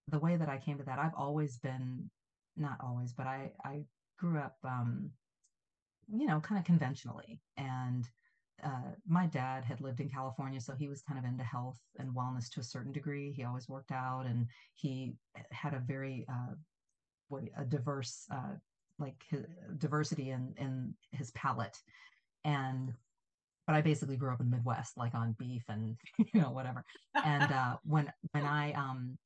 [0.08, 2.10] the way that I came to that, I've always been
[2.58, 3.84] not always, but I I
[4.17, 5.12] grew up, um,
[6.13, 8.08] you know, kind of conventionally, and
[8.63, 12.13] uh, my dad had lived in California, so he was kind of into health and
[12.13, 13.32] wellness to a certain degree.
[13.32, 15.13] He always worked out, and he
[15.52, 16.56] had a very uh,
[17.30, 18.56] what a diverse uh,
[19.00, 19.45] like his,
[19.78, 21.78] diversity in in his palate,
[22.43, 22.93] and
[23.67, 26.84] but I basically grew up in the Midwest, like on beef and you know whatever.
[27.24, 29.17] And uh, when when I um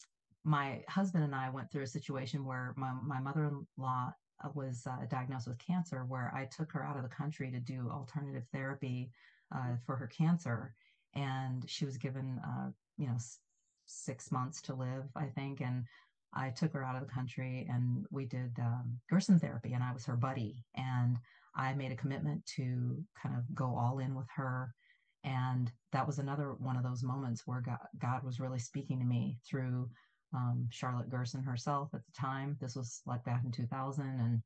[0.43, 4.13] my husband and I went through a situation where my my mother in law
[4.53, 7.89] was uh, diagnosed with cancer, where I took her out of the country to do
[7.91, 9.11] alternative therapy
[9.55, 10.73] uh, for her cancer,
[11.13, 13.39] and she was given, uh, you know, s-
[13.85, 15.85] six months to live, I think, and
[16.33, 19.93] I took her out of the country, and we did um, Gerson therapy, and I
[19.93, 21.17] was her buddy, and
[21.55, 24.73] I made a commitment to kind of go all in with her.
[25.23, 29.05] And that was another one of those moments where God, God was really speaking to
[29.05, 29.89] me through
[30.35, 32.57] um, Charlotte Gerson herself at the time.
[32.59, 34.41] This was like back in 2000, and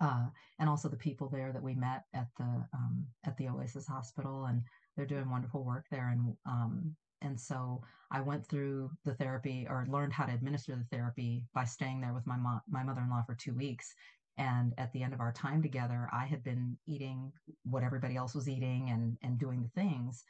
[0.00, 0.26] uh,
[0.58, 4.46] and also the people there that we met at the um, at the Oasis Hospital,
[4.46, 4.62] and
[4.96, 6.08] they're doing wonderful work there.
[6.10, 10.96] And um, and so I went through the therapy or learned how to administer the
[10.96, 13.94] therapy by staying there with my mom, my mother-in-law for two weeks.
[14.36, 18.34] And at the end of our time together, I had been eating what everybody else
[18.34, 20.24] was eating and and doing the things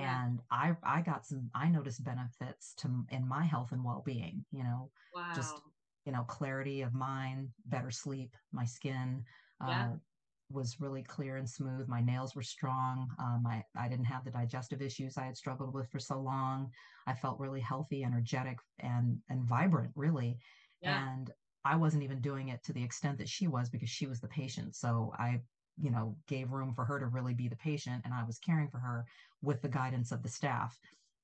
[0.00, 0.20] Yeah.
[0.22, 4.62] and i i got some i noticed benefits to in my health and well-being you
[4.62, 4.90] know
[5.32, 5.62] just
[6.04, 9.24] you know clarity of mind better sleep my skin
[9.64, 9.86] Yeah.
[9.86, 9.96] uh,
[10.50, 14.30] was really clear and smooth my nails were strong um, I, I didn't have the
[14.30, 16.70] digestive issues i had struggled with for so long
[17.06, 20.38] i felt really healthy energetic and and vibrant really
[20.80, 21.02] Yeah.
[21.02, 21.32] and
[21.64, 24.28] i wasn't even doing it to the extent that she was because she was the
[24.28, 25.40] patient so i
[25.76, 28.68] you know gave room for her to really be the patient and i was caring
[28.68, 29.04] for her
[29.44, 30.78] with the guidance of the staff.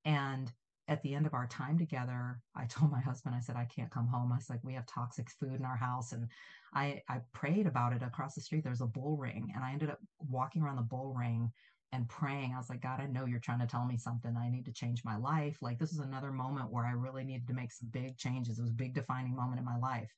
[0.04, 0.52] And
[0.88, 3.90] at the end of our time together, I told my husband, I said, I can't
[3.90, 4.33] come home.
[4.33, 6.12] I was like, we have toxic food in our house.
[6.12, 6.26] And
[6.74, 8.64] I, I prayed about it across the street.
[8.64, 9.52] There's a bull ring.
[9.54, 11.52] And I ended up walking around the bull ring
[11.92, 12.52] and praying.
[12.54, 14.37] I was like, God, I know you're trying to tell me something.
[14.37, 15.59] I need to change my life.
[15.61, 18.59] Like this is another moment where I really needed to make some big changes.
[18.59, 20.11] It was a big defining moment in my life.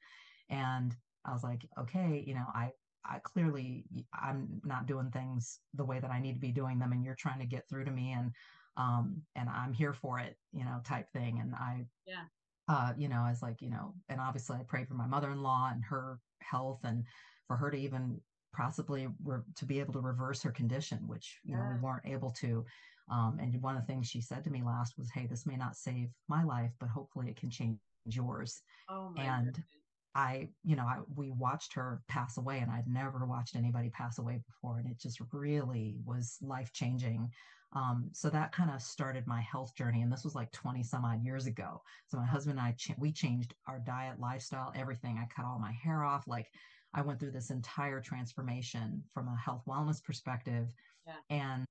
[0.50, 2.72] And I was like, okay, you know, I
[3.04, 6.92] I clearly I'm not doing things the way that I need to be doing them,
[6.92, 8.34] and you're trying to get through to me, and
[8.76, 11.38] um, and I'm here for it, you know, type thing.
[11.40, 12.28] And I, Yeah.
[12.68, 15.70] uh, you know, I was like, you know, and obviously I prayed for my mother-in-law
[15.72, 17.06] and her health, and
[17.48, 18.20] for her to even
[18.54, 22.30] possibly re- to be able to reverse her condition, which you know we weren't able
[22.32, 22.64] to.
[23.08, 25.56] Um, and one of the things she said to me last was, "Hey, this may
[25.56, 29.81] not save my life, but hopefully it can change yours." Oh my And goodness.
[30.14, 34.18] I, you know, I, we watched her pass away, and I'd never watched anybody pass
[34.18, 37.30] away before, and it just really was life changing.
[37.74, 41.04] Um, so that kind of started my health journey, and this was like 20 some
[41.04, 41.80] odd years ago.
[42.08, 45.18] So my husband and I, ch- we changed our diet, lifestyle, everything.
[45.18, 46.28] I cut all my hair off.
[46.28, 46.52] Like
[46.92, 50.68] I went through this entire transformation from a health wellness perspective,
[51.06, 51.14] Yeah.
[51.30, 51.64] and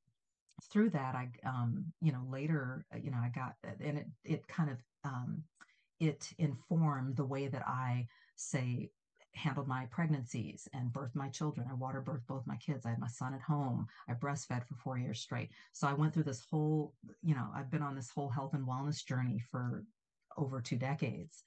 [0.71, 4.47] through that, I, um, you know, later, uh, you know, I got, and it, it
[4.47, 5.43] kind of, um,
[5.99, 8.07] it informed the way that I
[8.41, 8.89] say
[9.33, 11.67] handled my pregnancies and birthed my children.
[11.69, 12.85] I water birthed both my kids.
[12.85, 13.87] I had my son at home.
[14.09, 15.51] I breastfed for four years straight.
[15.71, 18.67] So I went through this whole, you know, I've been on this whole health and
[18.67, 19.85] wellness journey for
[20.37, 21.43] over two decades.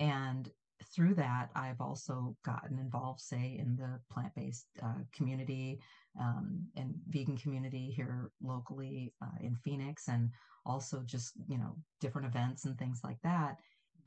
[0.00, 0.50] And
[0.94, 5.80] through that, I've also gotten involved, say, in the plant based uh, community
[6.18, 10.30] um, and vegan community here locally uh, in Phoenix, and
[10.64, 13.58] also just, you know, different events and things like that.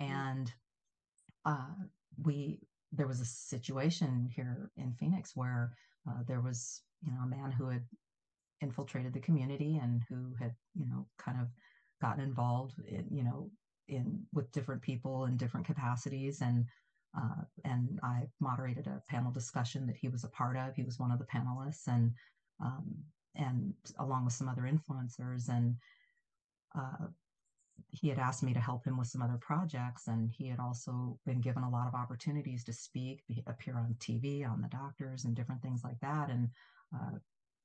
[0.02, 0.10] Mhm.
[0.10, 0.54] And
[1.46, 1.76] uh,
[2.21, 2.60] we
[2.91, 5.71] there was a situation here in Phoenix where
[6.08, 7.84] uh, there was you know a man who had
[8.62, 11.47] infiltrated the community and who had you know kind of
[12.02, 13.49] gotten involved in you know
[13.88, 16.65] in with different people in different capacities and
[17.15, 20.76] uh, and I moderated a panel discussion that he was a part of.
[20.76, 22.12] He was one of the panelists and
[22.60, 22.95] um,
[23.36, 25.76] and along with some other influencers and
[26.76, 27.08] uh,
[27.92, 31.18] he had asked me to help him with some other projects and he had also
[31.26, 35.26] been given a lot of opportunities to speak be, appear on tv on the doctors
[35.26, 36.30] and different things like that.
[36.30, 36.50] And
[36.94, 37.18] uh,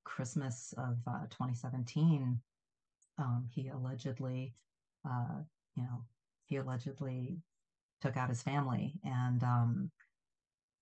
[0.04, 2.40] christmas of uh, 2017
[3.18, 4.54] um, he allegedly
[5.08, 5.42] uh,
[5.76, 6.04] you know
[6.46, 7.38] he allegedly
[8.00, 9.90] took out his family and um,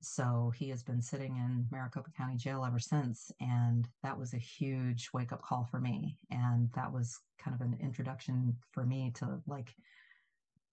[0.00, 3.30] so he has been sitting in Maricopa County Jail ever since.
[3.40, 6.16] And that was a huge wake up call for me.
[6.30, 9.74] And that was kind of an introduction for me to like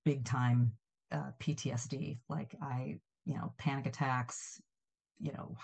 [0.06, 0.74] big time
[1.12, 2.20] uh, PTSD.
[2.30, 4.62] Like I, you know, panic attacks,
[5.19, 5.56] you know,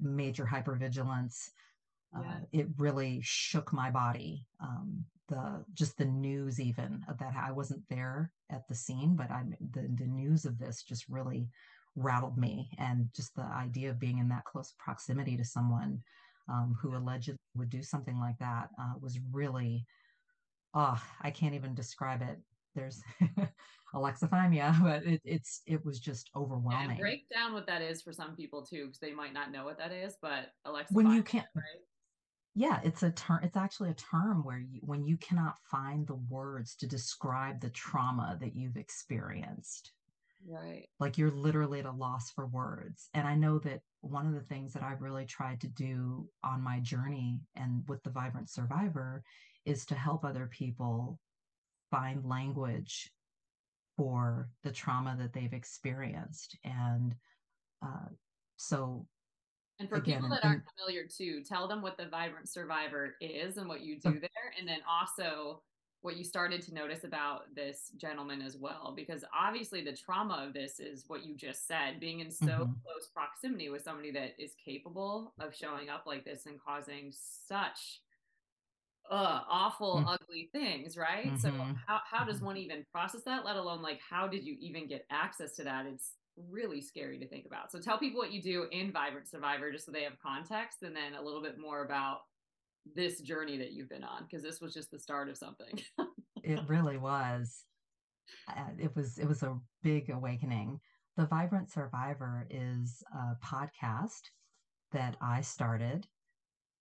[0.00, 1.50] major hypervigilance.
[2.16, 4.46] Uh, it really shook my body.
[4.60, 9.30] Um, the just the news even of that I wasn't there at the scene, but
[9.30, 11.48] I the the news of this just really
[11.96, 16.02] rattled me, and just the idea of being in that close proximity to someone
[16.48, 19.84] um, who allegedly would do something like that uh, was really,
[20.74, 22.38] oh, I can't even describe it.
[22.74, 23.02] There's
[23.94, 26.90] alexithymia, but it, it's it was just overwhelming.
[26.90, 29.64] And break down what that is for some people too, because they might not know
[29.64, 30.16] what that is.
[30.20, 31.64] But alexithymia, when you can't, right?
[32.54, 33.40] yeah, it's a term.
[33.42, 37.70] It's actually a term where you, when you cannot find the words to describe the
[37.70, 39.92] trauma that you've experienced.
[40.46, 40.86] Right.
[40.98, 43.08] Like you're literally at a loss for words.
[43.14, 46.62] And I know that one of the things that I've really tried to do on
[46.62, 49.22] my journey and with the Vibrant Survivor
[49.66, 51.18] is to help other people
[51.90, 53.12] find language
[53.96, 56.56] for the trauma that they've experienced.
[56.64, 57.14] And
[57.82, 58.08] uh,
[58.56, 59.06] so
[59.78, 63.56] and for Again, people that aren't familiar too, tell them what the Vibrant Survivor is
[63.56, 64.54] and what you do there.
[64.58, 65.62] And then also
[66.02, 70.54] what you started to notice about this gentleman as well because obviously the trauma of
[70.54, 72.72] this is what you just said being in so mm-hmm.
[72.84, 78.00] close proximity with somebody that is capable of showing up like this and causing such
[79.10, 80.08] uh, awful mm-hmm.
[80.08, 81.36] ugly things right mm-hmm.
[81.36, 81.50] so
[81.86, 82.46] how, how does mm-hmm.
[82.46, 85.84] one even process that let alone like how did you even get access to that
[85.86, 86.12] it's
[86.48, 89.84] really scary to think about so tell people what you do in vibrant survivor just
[89.84, 92.20] so they have context and then a little bit more about
[92.94, 95.80] this journey that you've been on because this was just the start of something.
[96.42, 97.64] it really was.
[98.48, 100.80] Uh, it was it was a big awakening.
[101.16, 104.22] The Vibrant Survivor is a podcast
[104.92, 106.06] that I started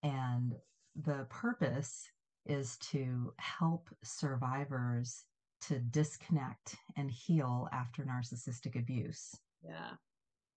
[0.03, 0.55] and
[0.95, 2.09] the purpose
[2.45, 5.25] is to help survivors
[5.61, 9.35] to disconnect and heal after narcissistic abuse.
[9.63, 9.91] Yeah.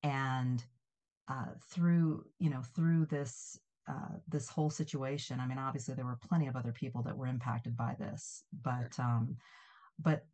[0.02, 0.62] And
[1.28, 3.58] uh, through you know through this
[3.88, 5.40] uh, this whole situation.
[5.40, 8.98] I mean, obviously there were plenty of other people that were impacted by this, but
[8.98, 9.36] um,
[9.98, 10.24] but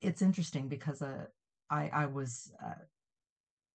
[0.00, 1.24] it's interesting because uh,
[1.70, 2.82] I I was uh,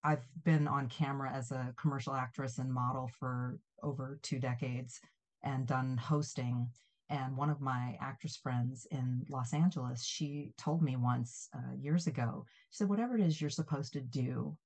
[0.03, 4.99] I've been on camera as a commercial actress and model for over two decades
[5.43, 6.70] and done hosting.
[7.09, 12.05] And one of my actress friends in Los Angeles, she told me once uh, years
[12.05, 14.57] ago, she said, whatever it is you're supposed to do,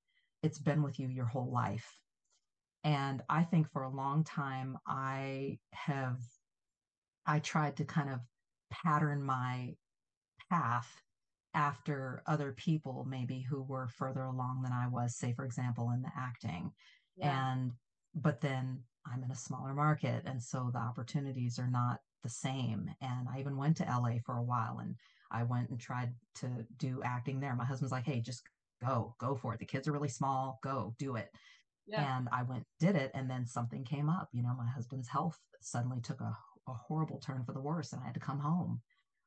[0.42, 2.01] it's been with you your whole life
[2.84, 6.18] and I think for a long time, I have,
[7.26, 8.20] I tried to kind of
[8.72, 9.76] pattern my
[10.50, 10.90] path
[11.54, 16.02] after other people, maybe who were further along than I was, say, for example, in
[16.02, 16.72] the acting.
[17.18, 17.52] Yeah.
[17.52, 17.72] And,
[18.16, 20.24] but then I'm in a smaller market.
[20.26, 22.90] And so the opportunities are not the same.
[23.02, 24.96] And I even went to LA for a while and
[25.32, 27.56] I went and tried to do acting there.
[27.56, 28.44] My husband's like, hey, just
[28.84, 29.60] go, go for it.
[29.60, 30.60] The kids are really small.
[30.64, 31.30] Go do it.
[31.88, 32.18] Yeah.
[32.18, 34.30] And I went, did it, and then something came up.
[34.34, 38.02] You know, my husband's health suddenly took a, a horrible turn for the worse, and
[38.02, 38.82] I had to come home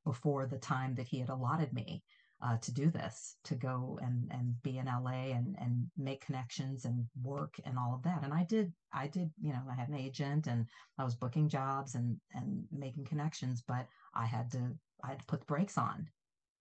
[0.04, 2.02] before the time that he had allotted me
[2.42, 6.84] uh, to do this, to go and and be in LA and and make connections
[6.84, 8.22] and work and all of that.
[8.22, 10.66] And I did, I did, you know, I had an agent and
[10.98, 15.26] I was booking jobs and and making connections, but I had to I had to
[15.26, 16.06] put the brakes on,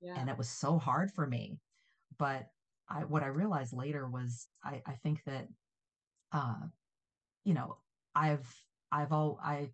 [0.01, 0.15] yeah.
[0.17, 1.59] and it was so hard for me.
[2.17, 2.47] But
[2.89, 5.47] I, what I realized later was I, I think that
[6.33, 6.55] uh,
[7.45, 7.77] you know,
[8.15, 8.47] I've
[8.91, 9.69] I've all I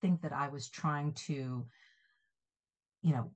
[0.00, 1.66] think that I was trying to,
[3.02, 3.30] you know,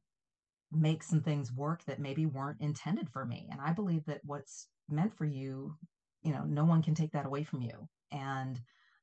[0.70, 3.48] make some things work that maybe weren't intended for me.
[3.50, 5.76] And I believe that what's meant for you,
[6.22, 7.88] you know, no one can take that away from you.
[8.10, 8.60] And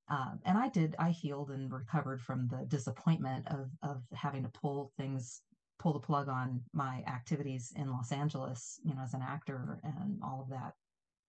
[0.08, 0.96] um, and I did.
[1.00, 5.42] I healed and recovered from the disappointment of of having to pull things,
[5.80, 10.20] pull the plug on my activities in Los Angeles, you know, as an actor and
[10.24, 10.74] all of that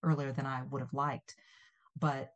[0.02, 1.36] earlier than I would have liked.
[1.98, 2.32] But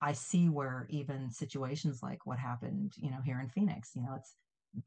[0.00, 4.14] I see where even situations like what happened, you know, here in Phoenix, you know,
[4.16, 4.34] it's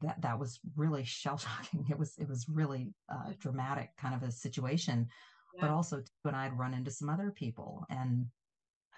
[0.02, 1.86] that that was really shell shocking.
[1.90, 5.08] It was it was really uh, dramatic kind of a situation,
[5.54, 5.62] yeah.
[5.62, 8.26] but also when I'd run into some other people and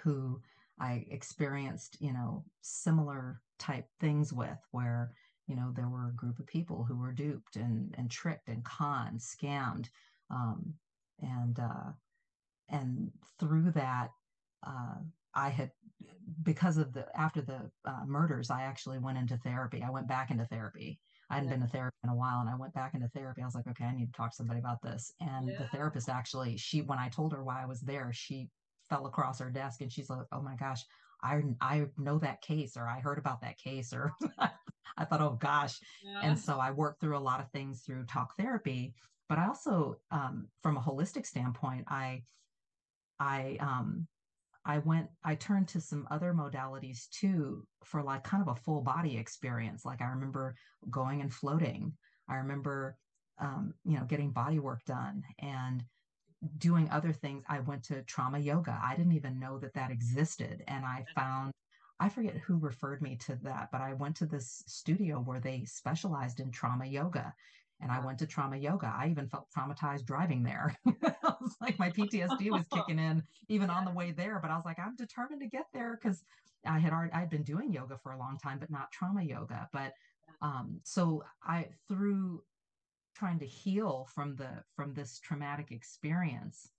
[0.02, 0.40] who
[0.78, 5.12] I experienced, you know, similar type things with, where
[5.46, 8.64] you know there were a group of people who were duped and and tricked and
[8.64, 9.88] conned, scammed,
[10.30, 10.74] um,
[11.20, 11.92] and uh,
[12.68, 14.10] and through that.
[14.66, 14.96] Uh,
[15.34, 15.70] I had
[16.42, 19.82] because of the after the uh, murders, I actually went into therapy.
[19.82, 20.98] I went back into therapy.
[21.30, 21.56] I hadn't yeah.
[21.56, 23.42] been to therapy in a while, and I went back into therapy.
[23.42, 25.12] I was like, okay, I need to talk to somebody about this.
[25.20, 25.58] And yeah.
[25.58, 28.48] the therapist actually, she when I told her why I was there, she
[28.88, 30.82] fell across her desk and she's like, oh my gosh,
[31.22, 34.12] I I know that case, or I heard about that case, or
[34.96, 35.78] I thought, oh gosh.
[36.04, 36.20] Yeah.
[36.22, 38.94] And so I worked through a lot of things through talk therapy,
[39.28, 42.22] but I also, um, from a holistic standpoint, I
[43.18, 44.06] I um,
[44.64, 48.80] I went, I turned to some other modalities too for like kind of a full
[48.80, 49.84] body experience.
[49.84, 50.54] Like I remember
[50.90, 51.92] going and floating.
[52.28, 52.96] I remember,
[53.38, 55.82] um, you know, getting body work done and
[56.58, 57.42] doing other things.
[57.48, 58.80] I went to trauma yoga.
[58.82, 60.62] I didn't even know that that existed.
[60.68, 61.52] And I found,
[61.98, 65.64] I forget who referred me to that, but I went to this studio where they
[65.64, 67.34] specialized in trauma yoga.
[67.82, 68.92] And I went to trauma yoga.
[68.96, 70.76] I even felt traumatized driving there.
[70.86, 74.38] I was like, my PTSD was kicking in even on the way there.
[74.40, 76.22] But I was like, I'm determined to get there because
[76.64, 79.68] I had already I'd been doing yoga for a long time, but not trauma yoga.
[79.72, 79.92] But
[80.40, 82.42] um, so I through
[83.14, 86.70] trying to heal from the from this traumatic experience,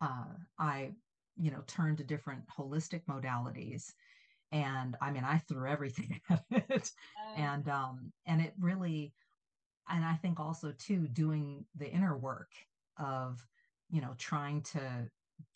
[0.00, 0.90] uh, I
[1.36, 3.92] you know turned to different holistic modalities
[4.52, 6.90] and i mean i threw everything at it
[7.36, 9.12] and um and it really
[9.90, 12.50] and i think also too doing the inner work
[12.98, 13.46] of
[13.90, 14.80] you know trying to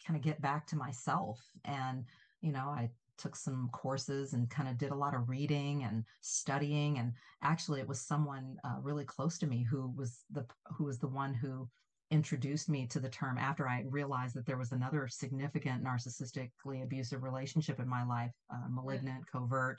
[0.07, 2.05] kind of get back to myself and
[2.41, 6.05] you know i took some courses and kind of did a lot of reading and
[6.23, 7.13] studying and
[7.43, 10.45] actually it was someone uh, really close to me who was the
[10.77, 11.69] who was the one who
[12.11, 17.23] introduced me to the term after I realized that there was another significant narcissistically abusive
[17.23, 19.79] relationship in my life, uh, malignant, covert.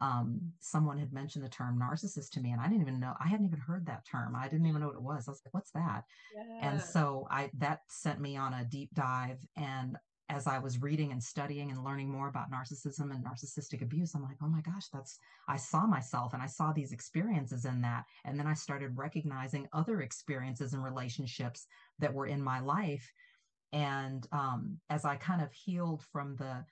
[0.00, 3.14] Um, someone had mentioned the term narcissist to me, and I didn't even know.
[3.22, 4.36] I hadn't even heard that term.
[4.36, 5.26] I didn't even know what it was.
[5.26, 6.68] I was like, "What's that?" Yeah.
[6.68, 9.96] And so I that sent me on a deep dive, and
[10.28, 14.24] as I was reading and studying and learning more about narcissism and narcissistic abuse, I'm
[14.24, 15.18] like, oh my gosh, that's,
[15.48, 18.04] I saw myself and I saw these experiences in that.
[18.24, 21.66] And then I started recognizing other experiences and relationships
[22.00, 23.08] that were in my life.
[23.72, 26.64] And um, as I kind of healed from the,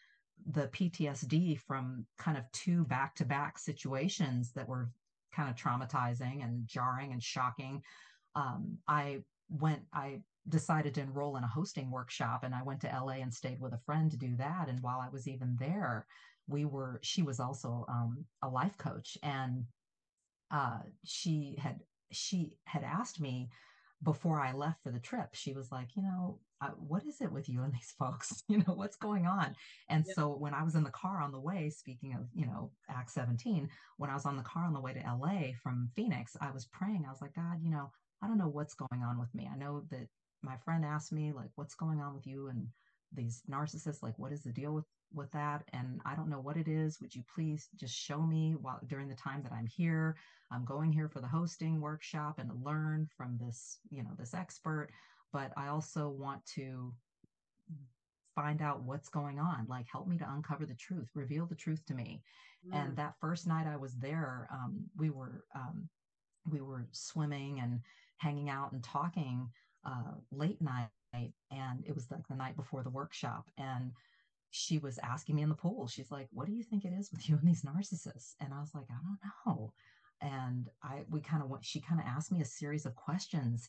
[0.50, 4.90] the PTSD from kind of two back to back situations that were
[5.34, 7.82] kind of traumatizing and jarring and shocking,
[8.34, 12.88] um, I went, I decided to enroll in a hosting workshop and I went to
[12.88, 14.68] LA and stayed with a friend to do that.
[14.68, 16.06] And while I was even there,
[16.46, 19.64] we were, she was also um, a life coach and
[20.50, 21.80] uh, she had,
[22.12, 23.48] she had asked me
[24.04, 27.30] before I left for the trip, she was like, you know, uh, what is it
[27.30, 28.42] with you and these folks?
[28.48, 29.54] You know, what's going on?
[29.88, 32.70] And so when I was in the car on the way, speaking of, you know,
[32.88, 36.36] Acts 17, when I was on the car on the way to LA from Phoenix,
[36.40, 37.04] I was praying.
[37.06, 37.90] I was like, God, you know,
[38.22, 39.48] I don't know what's going on with me.
[39.52, 40.08] I know that
[40.42, 42.68] my friend asked me like what's going on with you and
[43.12, 44.84] these narcissists like what is the deal with
[45.14, 48.56] with that and i don't know what it is would you please just show me
[48.60, 50.16] while during the time that i'm here
[50.50, 54.34] i'm going here for the hosting workshop and to learn from this you know this
[54.34, 54.88] expert
[55.34, 56.94] but i also want to
[58.34, 61.84] find out what's going on like help me to uncover the truth reveal the truth
[61.86, 62.22] to me.
[62.66, 62.74] Mm.
[62.74, 65.88] and that first night i was there um, we were um,
[66.50, 67.80] we were swimming and
[68.18, 69.48] hanging out and talking
[69.84, 70.88] uh, late night
[71.50, 73.90] and it was like the night before the workshop and
[74.50, 77.10] she was asking me in the pool she's like what do you think it is
[77.10, 78.34] with you and these narcissists?
[78.40, 79.72] And i was like i don't know.
[80.20, 83.68] And i we kind of went she kind of asked me a series of questions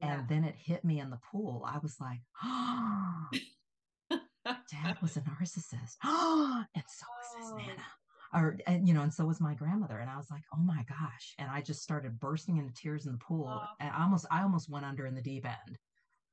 [0.00, 0.18] yeah.
[0.18, 3.26] and then it hit me in the pool i was like oh
[4.70, 5.96] dad was a narcissist.
[6.04, 7.82] Oh and so was his nana
[8.34, 10.84] or and, you know and so was my grandmother and i was like oh my
[10.88, 11.34] gosh.
[11.38, 13.66] And i just started bursting into tears in the pool oh.
[13.80, 15.78] and I almost i almost went under in the deep end.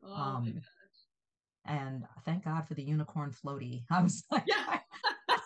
[0.04, 0.62] Oh um
[1.66, 3.84] and thank god for the unicorn floaty.
[3.92, 4.80] I was like yeah.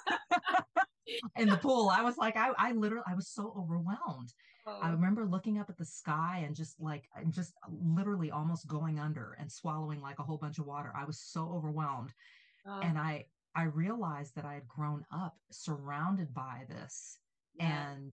[1.37, 4.33] in the pool i was like i, I literally i was so overwhelmed
[4.67, 4.79] oh.
[4.81, 8.67] i remember looking up at the sky and just like and just uh, literally almost
[8.67, 12.11] going under and swallowing like a whole bunch of water i was so overwhelmed
[12.67, 12.79] oh.
[12.83, 17.17] and i I realized that I had grown up surrounded by this
[17.55, 17.91] yeah.
[17.91, 18.11] and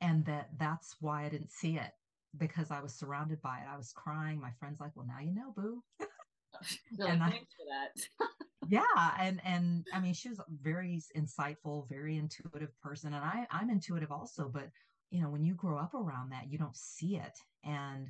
[0.00, 1.90] and that that's why I didn't see it
[2.36, 3.72] because I was surrounded by it.
[3.72, 4.40] I was crying.
[4.40, 5.82] My friend's like, "Well, now you know, boo."
[6.98, 8.28] and I, thanks for that.
[8.68, 13.46] yeah, and and I mean, she was a very insightful, very intuitive person, and I
[13.50, 14.50] I'm intuitive also.
[14.52, 14.68] But
[15.14, 18.08] you know, when you grow up around that, you don't see it, and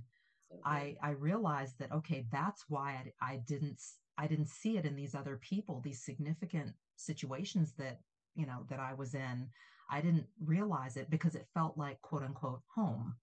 [0.51, 3.83] so I I realized that okay, that's why I, I didn't
[4.17, 8.01] I didn't see it in these other people, these significant situations that,
[8.35, 9.49] you know, that I was in.
[9.91, 13.17] I didn't realize it because it felt like quote unquote home.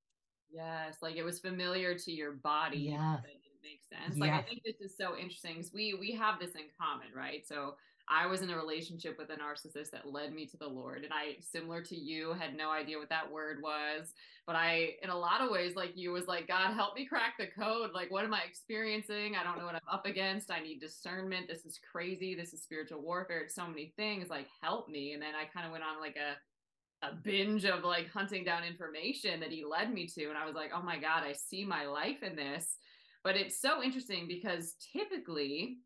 [0.52, 2.78] Yes, like it was familiar to your body.
[2.78, 3.16] Yeah.
[3.16, 4.20] It makes sense.
[4.20, 7.48] Like I think this is so interesting because we we have this in common, right?
[7.48, 7.78] So
[8.12, 11.06] I was in a relationship with a narcissist that led me to the Lord.
[11.06, 14.14] And I, similar to you, had no idea what that word was.
[14.46, 17.36] But I, in a lot of ways, like you, was like, God, help me crack
[17.40, 17.92] the code.
[17.94, 19.36] Like, what am I experiencing?
[19.40, 20.52] I don't know what I'm up against.
[20.52, 21.48] I need discernment.
[21.48, 22.36] This is crazy.
[22.36, 23.40] This is spiritual warfare.
[23.40, 24.30] It's so many things.
[24.30, 25.14] Like, help me.
[25.14, 28.66] And then I kind of went on like a, a binge of like hunting down
[28.66, 30.26] information that he led me to.
[30.26, 32.76] And I was like, oh my God, I see my life in this.
[33.24, 35.78] But it's so interesting because typically,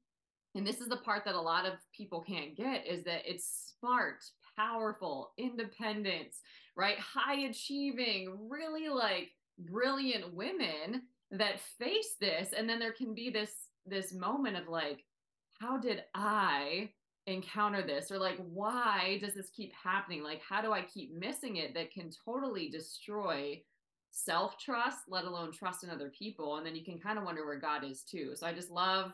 [0.55, 3.73] and this is the part that a lot of people can't get is that it's
[3.79, 4.23] smart
[4.57, 6.39] powerful independence
[6.75, 6.97] right?
[6.99, 12.53] High achieving really like brilliant women that face this.
[12.55, 13.51] And then there can be this
[13.85, 15.03] this moment of like
[15.59, 16.89] how did i
[17.27, 18.11] encounter this?
[18.11, 20.23] Or like why does this keep happening?
[20.23, 23.61] Like how do i keep missing it that can totally destroy
[24.11, 26.57] self trust let alone trust in other people?
[26.57, 28.33] And then you can kind of wonder where god is too.
[28.35, 29.11] So i just love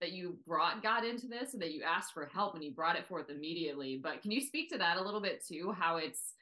[0.00, 2.96] that you brought god into this and that you asked for help and you brought
[2.96, 6.34] it forth immediately but can you speak to that a little bit too how it's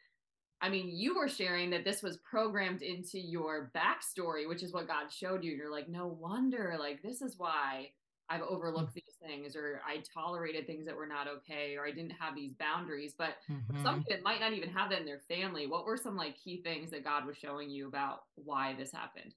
[0.60, 4.88] I mean, you were sharing that this was programmed into your backstory, which is what
[4.88, 5.52] God showed you.
[5.52, 7.90] You're like, no wonder, like, this is why
[8.28, 12.12] I've overlooked these things, or I tolerated things that were not okay, or I didn't
[12.18, 13.14] have these boundaries.
[13.16, 13.82] But mm-hmm.
[13.82, 16.60] somebody that might not even have that in their family, what were some like key
[16.62, 19.34] things that God was showing you about why this happened?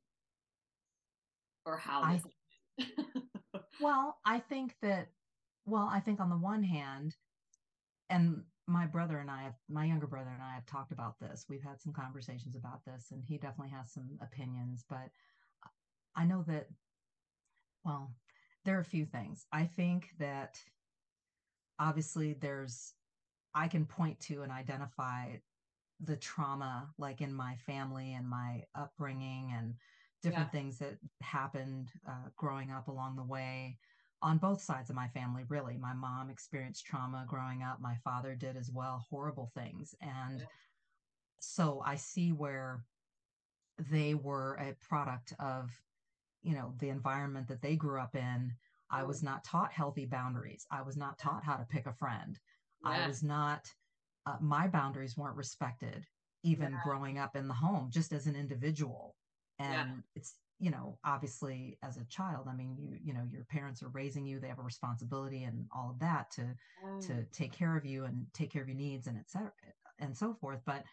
[1.66, 2.20] Or how I,
[3.80, 5.10] well, I think that,
[5.66, 7.16] well, I think on the one hand,
[8.10, 11.46] and my brother and I have, my younger brother and I have talked about this.
[11.50, 14.84] We've had some conversations about this, and he definitely has some opinions.
[14.90, 15.10] But
[16.16, 16.68] I know that,
[17.84, 18.14] well,
[18.66, 19.46] there are a few things.
[19.52, 20.60] I think that
[21.80, 22.94] obviously there's,
[23.56, 25.38] I can point to and identify
[26.04, 29.76] the trauma like in my family and my upbringing and
[30.22, 30.60] different yeah.
[30.60, 33.78] things that happened uh, growing up along the way
[34.22, 35.78] on both sides of my family really.
[35.78, 37.80] My mom experienced trauma growing up.
[37.82, 39.96] My father did as well horrible things.
[40.02, 40.46] And yeah.
[41.40, 42.84] so i see where
[43.90, 45.72] they were a product of
[46.44, 48.52] you know the environment that they grew up in.
[48.90, 50.66] I was not taught healthy boundaries.
[50.70, 52.38] I was not taught how to pick a friend.
[52.84, 52.92] Yeah.
[52.92, 53.72] i was not
[54.26, 56.06] uh, my boundaries weren't respected
[56.44, 56.80] even yeah.
[56.84, 59.16] growing up in the home just as an individual
[59.62, 59.96] and yeah.
[60.16, 63.90] it's you know obviously as a child i mean you you know your parents are
[63.90, 66.42] raising you they have a responsibility and all of that to
[66.86, 67.06] mm.
[67.06, 69.52] to take care of you and take care of your needs and etc
[70.00, 70.84] and so forth but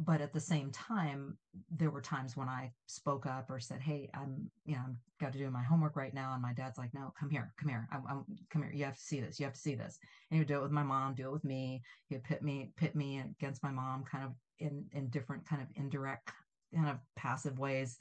[0.00, 1.38] but at the same time
[1.70, 5.32] there were times when i spoke up or said hey i'm you know i'm got
[5.32, 7.88] to do my homework right now and my dad's like no come here come here
[7.92, 9.98] I'm, I'm, come here you have to see this you have to see this
[10.30, 12.42] and he would do it with my mom do it with me he would pit
[12.42, 16.32] me pit me against my mom kind of in in different kind of indirect
[16.74, 17.96] kind of passive ways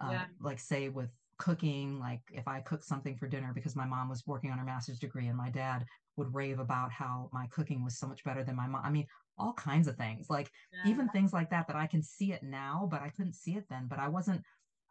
[0.00, 0.24] um, yeah.
[0.40, 4.26] like say with cooking like if i cooked something for dinner because my mom was
[4.26, 5.84] working on her master's degree and my dad
[6.16, 9.06] would rave about how my cooking was so much better than my mom i mean
[9.38, 10.90] all kinds of things like yeah.
[10.90, 13.64] even things like that that i can see it now but i couldn't see it
[13.68, 14.40] then but i wasn't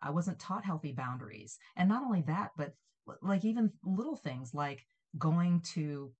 [0.03, 2.73] i wasn't taught healthy boundaries and not only that but
[3.21, 4.86] like even little things like
[5.17, 6.11] going to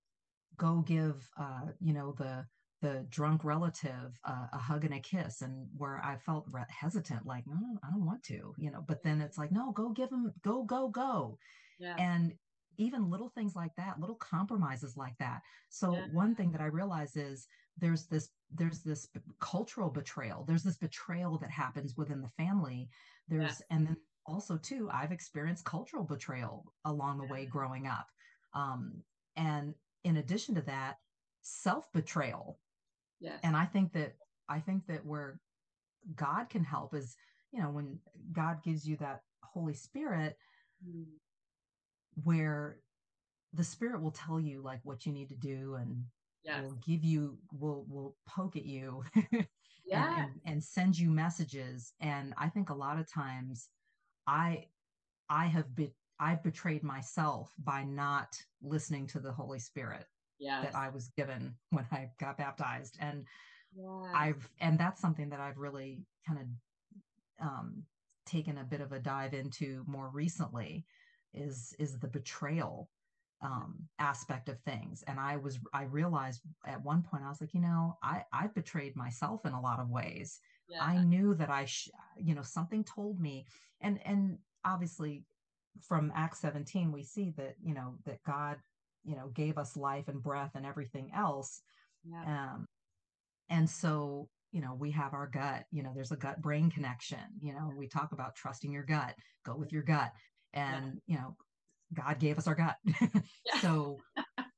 [0.56, 2.44] go give uh you know the
[2.82, 7.24] the drunk relative uh, a hug and a kiss and where i felt re- hesitant
[7.26, 10.10] like no i don't want to you know but then it's like no go give
[10.10, 11.38] him go go go
[11.78, 11.96] yeah.
[11.98, 12.34] and
[12.78, 16.06] even little things like that little compromises like that so yeah.
[16.12, 17.46] one thing that i realize is
[17.78, 19.08] there's this there's this
[19.40, 22.88] cultural betrayal there's this betrayal that happens within the family
[23.28, 23.76] there's yeah.
[23.76, 23.96] and then
[24.26, 28.08] also too i've experienced cultural betrayal along the way growing up
[28.54, 28.92] um,
[29.36, 29.74] and
[30.04, 30.96] in addition to that
[31.42, 32.58] self betrayal
[33.20, 33.40] Yes.
[33.42, 34.14] And I think that
[34.48, 35.40] I think that where
[36.14, 37.16] God can help is,
[37.52, 37.98] you know, when
[38.32, 40.36] God gives you that Holy Spirit,
[40.86, 41.04] mm.
[42.22, 42.78] where
[43.52, 46.04] the Spirit will tell you like what you need to do and
[46.44, 46.62] yes.
[46.62, 49.02] will give you will will poke at you
[49.84, 50.08] yeah.
[50.08, 51.92] and, and, and send you messages.
[52.00, 53.68] And I think a lot of times
[54.26, 54.66] I
[55.28, 60.06] I have been I've betrayed myself by not listening to the Holy Spirit
[60.38, 60.64] yes.
[60.64, 62.96] that I was given when I got baptized.
[63.00, 63.24] And
[63.76, 64.12] yes.
[64.14, 67.82] I've, and that's something that I've really kind of um,
[68.24, 70.84] taken a bit of a dive into more recently
[71.34, 72.88] is, is the betrayal
[73.42, 75.04] um, aspect of things.
[75.06, 78.46] And I was, I realized at one point, I was like, you know, I, I
[78.48, 80.40] betrayed myself in a lot of ways.
[80.68, 80.82] Yeah.
[80.82, 83.46] I knew that I, sh- you know, something told me,
[83.80, 85.24] and, and obviously
[85.86, 88.56] from Acts 17, we see that, you know, that God
[89.06, 91.62] you know gave us life and breath and everything else
[92.04, 92.52] yeah.
[92.52, 92.66] um
[93.48, 97.18] and so you know we have our gut you know there's a gut brain connection
[97.40, 100.12] you know we talk about trusting your gut go with your gut
[100.52, 101.14] and yeah.
[101.14, 101.36] you know
[101.94, 102.76] god gave us our gut
[103.60, 103.98] so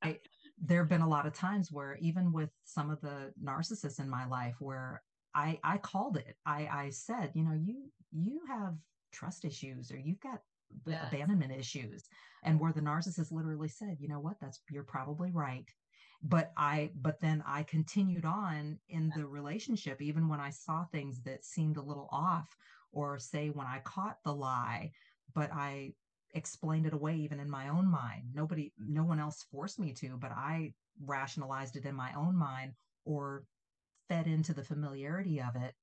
[0.03, 0.19] I,
[0.65, 4.09] there have been a lot of times where even with some of the narcissists in
[4.09, 5.03] my life where
[5.35, 8.75] i i called it i i said you know you you have
[9.13, 10.41] trust issues or you've got
[10.87, 11.05] yes.
[11.09, 12.05] abandonment issues
[12.45, 15.71] and where the narcissist literally said you know what that's you're probably right
[16.23, 21.21] but i but then i continued on in the relationship even when i saw things
[21.23, 22.57] that seemed a little off
[22.93, 24.91] or say when i caught the lie
[25.35, 25.93] but i
[26.35, 30.17] explained it away even in my own mind nobody no one else forced me to
[30.21, 30.73] but i
[31.07, 32.73] rationalized it in my own mind
[33.05, 33.45] or
[34.09, 35.75] fed into the familiarity of it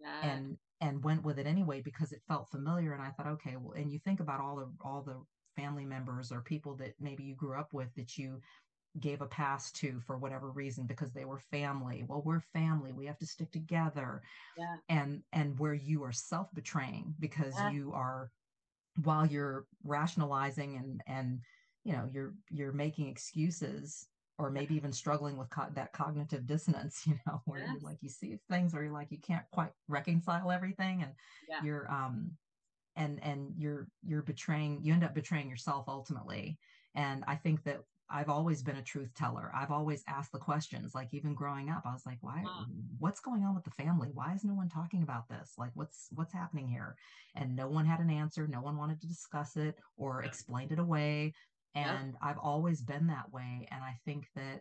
[0.00, 0.20] yeah.
[0.22, 3.72] and and went with it anyway because it felt familiar and i thought okay well
[3.72, 5.16] and you think about all the all the
[5.60, 8.40] family members or people that maybe you grew up with that you
[9.00, 13.06] gave a pass to for whatever reason because they were family well we're family we
[13.06, 14.22] have to stick together
[14.56, 14.76] yeah.
[14.88, 17.70] and and where you are self-betraying because yeah.
[17.70, 18.30] you are
[19.02, 21.40] while you're rationalizing and and
[21.82, 24.06] you know you're you're making excuses
[24.38, 27.70] or maybe even struggling with co- that cognitive dissonance you know where yes.
[27.72, 31.12] you like you see things where you're like you can't quite reconcile everything and
[31.48, 31.60] yeah.
[31.62, 32.30] you're um
[32.96, 36.58] and and you're you're betraying you end up betraying yourself ultimately.
[36.96, 37.80] And i think that
[38.10, 39.50] i've always been a truth teller.
[39.54, 42.66] I've always asked the questions like even growing up i was like why wow.
[42.98, 44.10] what's going on with the family?
[44.12, 45.54] Why is no one talking about this?
[45.58, 46.96] Like what's what's happening here?
[47.34, 48.46] And no one had an answer.
[48.46, 51.34] No one wanted to discuss it or explained it away
[51.74, 52.28] and yeah.
[52.28, 54.60] i've always been that way and i think that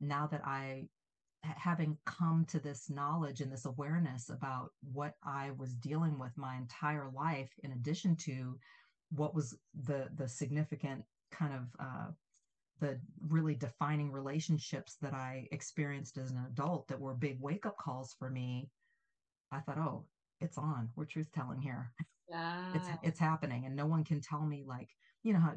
[0.00, 0.88] now that i
[1.42, 6.56] having come to this knowledge and this awareness about what I was dealing with my
[6.56, 8.58] entire life, in addition to
[9.10, 12.06] what was the the significant kind of uh,
[12.80, 17.76] the really defining relationships that I experienced as an adult that were big wake up
[17.78, 18.68] calls for me,
[19.52, 20.04] I thought, oh,
[20.40, 20.90] it's on.
[20.96, 21.92] We're truth telling here.
[22.30, 22.74] Yeah.
[22.74, 24.90] It's it's happening, and no one can tell me like
[25.22, 25.54] you know how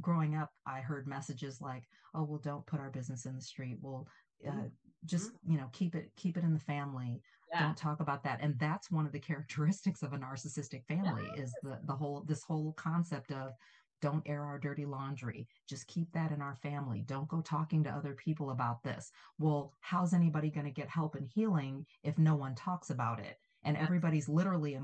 [0.00, 1.84] growing up I heard messages like,
[2.14, 3.78] oh, well, don't put our business in the street.
[3.80, 4.06] Well,
[4.46, 4.68] uh,
[5.04, 5.52] just mm-hmm.
[5.52, 7.20] you know keep it keep it in the family
[7.50, 7.60] yeah.
[7.60, 11.42] don't talk about that and that's one of the characteristics of a narcissistic family yeah.
[11.42, 13.52] is the the whole this whole concept of
[14.00, 17.90] don't air our dirty laundry just keep that in our family don't go talking to
[17.90, 22.34] other people about this well how's anybody going to get help and healing if no
[22.34, 24.78] one talks about it and everybody's literally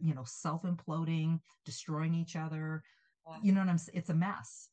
[0.00, 2.82] you know self imploding destroying each other
[3.42, 4.68] you know what i'm saying it's a mess.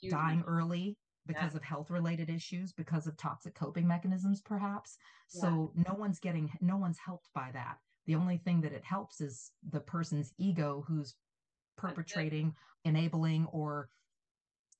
[0.00, 1.56] Huge dying early because yeah.
[1.56, 4.96] of health related issues because of toxic coping mechanisms perhaps.
[5.34, 5.42] Yeah.
[5.42, 7.78] so no one's getting no one's helped by that.
[8.06, 11.14] The only thing that it helps is the person's ego who's
[11.76, 13.88] perpetrating enabling or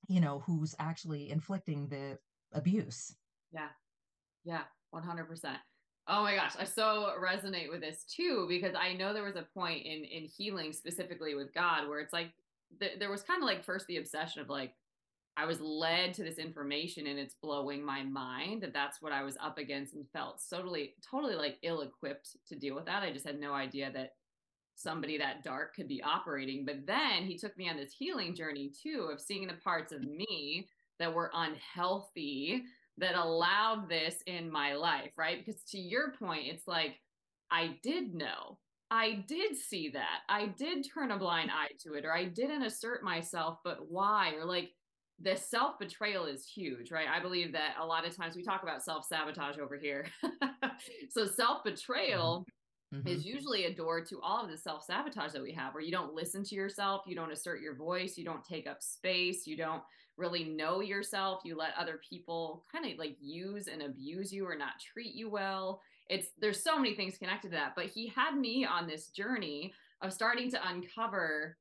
[0.08, 2.18] you know who's actually inflicting the
[2.52, 3.14] abuse.
[3.52, 3.68] Yeah.
[4.44, 4.62] Yeah.
[4.94, 5.56] 100%
[6.08, 9.46] oh my gosh i so resonate with this too because i know there was a
[9.54, 12.32] point in in healing specifically with god where it's like
[12.80, 14.74] th- there was kind of like first the obsession of like
[15.36, 19.22] I was led to this information and it's blowing my mind that that's what I
[19.22, 23.04] was up against and felt totally, totally like ill equipped to deal with that.
[23.04, 24.14] I just had no idea that
[24.74, 26.64] somebody that dark could be operating.
[26.64, 30.02] But then he took me on this healing journey too of seeing the parts of
[30.02, 32.64] me that were unhealthy
[32.96, 35.44] that allowed this in my life, right?
[35.44, 36.96] Because to your point, it's like,
[37.50, 38.58] I did know.
[38.90, 40.20] I did see that.
[40.28, 44.32] I did turn a blind eye to it, or I didn't assert myself, but why?
[44.34, 44.70] Or like,
[45.20, 47.08] the self betrayal is huge, right?
[47.08, 50.06] I believe that a lot of times we talk about self sabotage over here.
[51.10, 52.46] so self betrayal
[52.94, 53.06] mm-hmm.
[53.06, 53.28] is mm-hmm.
[53.28, 56.14] usually a door to all of the self sabotage that we have, where you don't
[56.14, 59.82] listen to yourself, you don't assert your voice, you don't take up space, you don't
[60.16, 64.56] really know yourself, you let other people kind of like use and abuse you or
[64.56, 65.80] not treat you well.
[66.08, 69.72] It's there's so many things connected to that, but he had me on this journey
[70.00, 71.56] of starting to uncover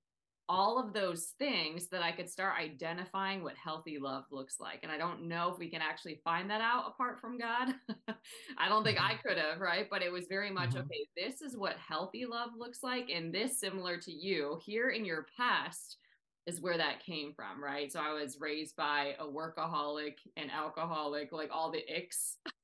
[0.50, 4.80] all of those things that I could start identifying what healthy love looks like.
[4.84, 7.74] And I don't know if we can actually find that out apart from God.
[8.58, 9.28] I don't think I mm-hmm.
[9.28, 9.88] could have, right?
[9.90, 10.80] But it was very much mm-hmm.
[10.80, 13.10] okay, this is what healthy love looks like.
[13.10, 15.98] And this, similar to you, here in your past,
[16.46, 17.92] is where that came from, right?
[17.92, 22.38] So I was raised by a workaholic, an alcoholic, like all the icks.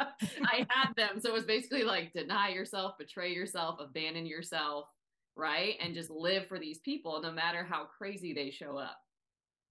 [0.00, 1.20] I had them.
[1.20, 4.86] So it was basically like deny yourself, betray yourself, abandon yourself
[5.38, 5.76] right?
[5.80, 8.98] And just live for these people no matter how crazy they show up.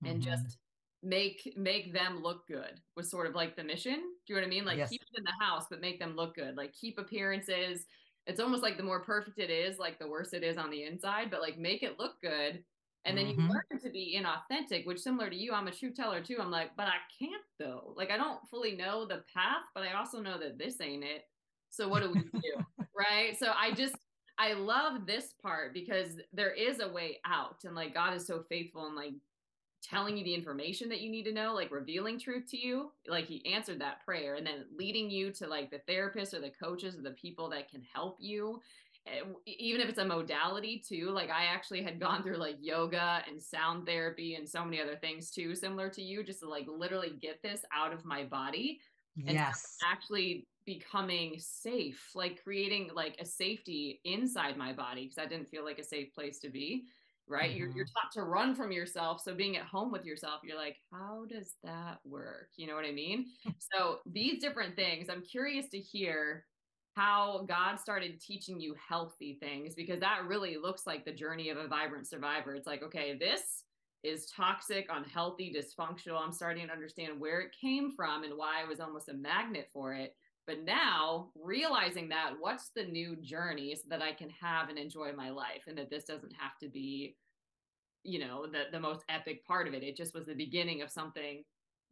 [0.03, 0.13] Mm-hmm.
[0.13, 0.57] And just
[1.03, 3.95] make make them look good was sort of like the mission.
[4.25, 4.65] Do you know what I mean?
[4.65, 4.89] Like yes.
[4.89, 6.55] keep it in the house, but make them look good.
[6.55, 7.85] Like keep appearances.
[8.25, 10.83] It's almost like the more perfect it is, like the worse it is on the
[10.83, 12.63] inside, but like make it look good.
[13.07, 13.41] And then mm-hmm.
[13.41, 16.37] you learn to be inauthentic, which similar to you, I'm a true teller too.
[16.39, 17.93] I'm like, but I can't though.
[17.95, 21.23] Like I don't fully know the path, but I also know that this ain't it.
[21.69, 22.85] So what do we do?
[22.97, 23.37] right.
[23.39, 23.95] So I just
[24.37, 28.43] I love this part because there is a way out and like God is so
[28.49, 29.13] faithful and like
[29.81, 32.91] telling you the information that you need to know, like revealing truth to you.
[33.07, 36.51] Like he answered that prayer and then leading you to like the therapist or the
[36.51, 38.61] coaches or the people that can help you.
[39.07, 43.21] Eh, even if it's a modality too, like I actually had gone through like yoga
[43.27, 46.65] and sound therapy and so many other things too, similar to you, just to like
[46.67, 48.79] literally get this out of my body.
[49.15, 49.77] Yes.
[49.83, 55.65] actually becoming safe, like creating like a safety inside my body because I didn't feel
[55.65, 56.83] like a safe place to be.
[57.29, 57.49] Right.
[57.49, 57.57] Mm-hmm.
[57.57, 59.21] You're, you're taught to run from yourself.
[59.21, 62.49] So being at home with yourself, you're like, how does that work?
[62.57, 63.25] You know what I mean?
[63.73, 66.45] so these different things, I'm curious to hear
[66.97, 71.57] how God started teaching you healthy things because that really looks like the journey of
[71.57, 72.55] a vibrant survivor.
[72.55, 73.65] It's like, okay, this
[74.03, 76.19] is toxic, unhealthy, dysfunctional.
[76.19, 79.69] I'm starting to understand where it came from and why I was almost a magnet
[79.71, 80.15] for it.
[80.47, 85.11] But now realizing that, what's the new journey so that I can have and enjoy
[85.15, 87.15] my life and that this doesn't have to be,
[88.03, 89.83] you know, the, the most epic part of it.
[89.83, 91.43] It just was the beginning of something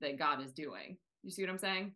[0.02, 0.98] that God is doing.
[1.22, 1.92] You see what I'm saying?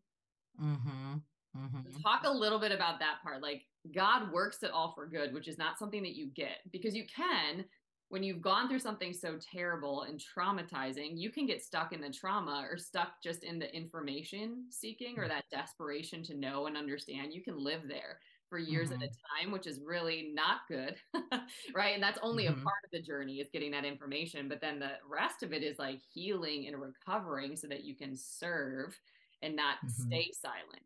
[0.62, 1.16] Mm-hmm.
[1.60, 2.01] Mm-hmm.
[2.01, 3.41] Talk a little bit about that part.
[3.41, 6.95] Like God works it all for good, which is not something that you get because
[6.95, 7.66] you can,
[8.10, 12.10] when you've gone through something so terrible and traumatizing, you can get stuck in the
[12.10, 15.30] trauma or stuck just in the information seeking or mm.
[15.30, 17.34] that desperation to know and understand.
[17.34, 19.03] You can live there for years mm-hmm.
[19.03, 19.45] at a mm-hmm.
[19.45, 20.95] time, which is really not good.
[21.76, 21.93] right.
[21.93, 22.60] And that's only mm-hmm.
[22.60, 24.49] a part of the journey is getting that information.
[24.49, 28.18] But then the rest of it is like healing and recovering so that you can
[28.18, 28.99] serve
[29.43, 30.07] and not mm-hmm.
[30.07, 30.82] stay silent.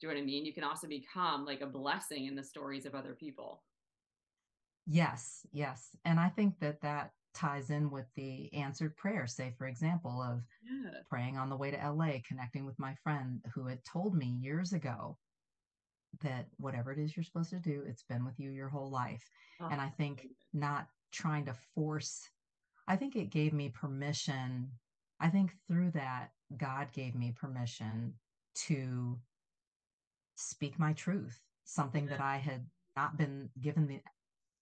[0.00, 0.44] Do you know what I mean?
[0.44, 3.62] You can also become like a blessing in the stories of other people.
[4.86, 5.96] Yes, yes.
[6.04, 10.42] And I think that that ties in with the answered prayer, say, for example, of
[10.62, 10.90] yeah.
[11.08, 14.72] praying on the way to LA, connecting with my friend who had told me years
[14.72, 15.16] ago
[16.22, 19.22] that whatever it is you're supposed to do, it's been with you your whole life.
[19.60, 22.28] Oh, and I think not trying to force,
[22.86, 24.70] I think it gave me permission.
[25.20, 28.14] I think through that, God gave me permission
[28.66, 29.18] to
[30.38, 32.64] speak my truth, something that I had
[32.96, 34.00] not been given the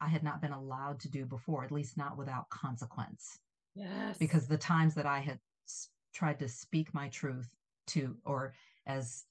[0.00, 3.38] I had not been allowed to do before, at least not without consequence.
[3.74, 4.18] Yes.
[4.18, 7.54] Because the times that I had s- tried to speak my truth
[7.88, 8.54] to, or
[8.86, 9.24] as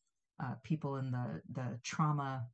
[0.44, 2.48] uh, people in the the trauma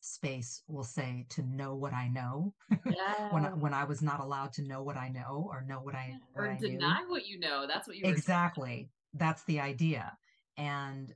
[0.00, 2.54] space will say, to know what I know.
[2.84, 3.28] Yeah.
[3.32, 5.94] when I, when I was not allowed to know what I know or know what
[5.94, 7.10] I what or I deny knew.
[7.10, 7.66] what you know.
[7.66, 8.88] That's what you exactly.
[9.14, 10.16] That's the idea,
[10.56, 11.14] and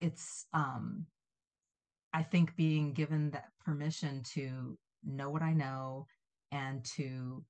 [0.00, 1.06] it's um
[2.12, 6.06] I think being given that permission to know what I know
[6.50, 7.44] and to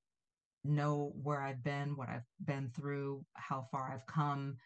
[0.65, 4.57] know where I've been, what I've been through, how far I've come,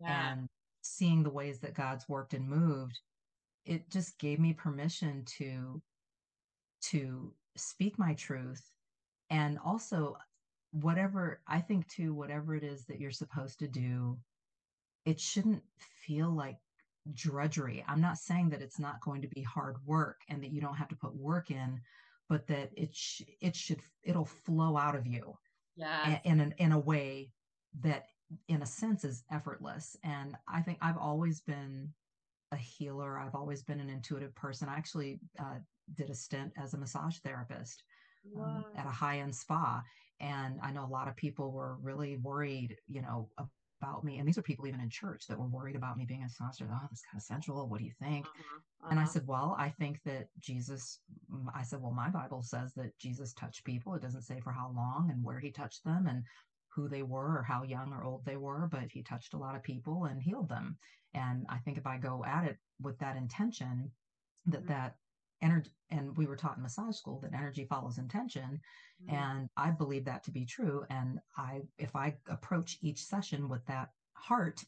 [0.00, 0.32] yeah.
[0.32, 0.48] and
[0.82, 2.98] seeing the ways that God's worked and moved,
[3.64, 5.80] it just gave me permission to
[6.82, 8.62] to speak my truth
[9.30, 10.16] and also
[10.72, 14.18] whatever I think too whatever it is that you're supposed to do
[15.06, 16.56] it shouldn't feel like
[17.12, 17.84] drudgery.
[17.86, 20.76] I'm not saying that it's not going to be hard work and that you don't
[20.76, 21.80] have to put work in,
[22.28, 25.36] but that it sh- it should it'll flow out of you
[25.76, 27.30] yeah in an, in a way
[27.80, 28.06] that
[28.48, 29.96] in a sense is effortless.
[30.02, 31.92] And i think i've always been
[32.52, 33.18] a healer.
[33.18, 34.68] I've always been an intuitive person.
[34.68, 35.58] I actually uh,
[35.94, 37.82] did a stint as a massage therapist
[38.40, 39.82] um, at a high-end spa.
[40.20, 43.28] And i know a lot of people were really worried you know
[43.84, 44.18] about me.
[44.18, 46.68] And these are people even in church that were worried about me being a pastor.
[46.72, 47.68] Oh, this kind of sensual.
[47.68, 48.26] What do you think?
[48.26, 48.88] Uh-huh, uh-huh.
[48.90, 49.12] And I uh-huh.
[49.12, 51.00] said, well, I think that Jesus,
[51.54, 53.94] I said, well, my Bible says that Jesus touched people.
[53.94, 56.22] It doesn't say for how long and where he touched them and
[56.74, 59.54] who they were or how young or old they were, but he touched a lot
[59.54, 60.76] of people and healed them.
[61.14, 63.90] And I think if I go at it with that intention,
[64.46, 64.72] that mm-hmm.
[64.72, 64.96] that
[65.44, 68.60] energy and we were taught in massage school that energy follows intention
[69.02, 69.14] mm-hmm.
[69.14, 73.64] and i believe that to be true and i if i approach each session with
[73.66, 74.64] that heart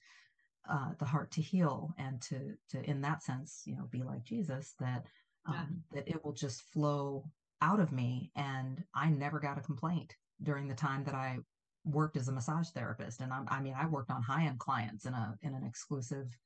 [0.68, 4.22] uh, the heart to heal and to to in that sense you know be like
[4.24, 5.07] jesus that
[5.47, 6.01] um, yeah.
[6.01, 7.24] that it will just flow
[7.62, 11.39] out of me and i never got a complaint during the time that i
[11.85, 15.14] worked as a massage therapist and I'm, i mean i worked on high-end clients in
[15.14, 16.37] a in an exclusive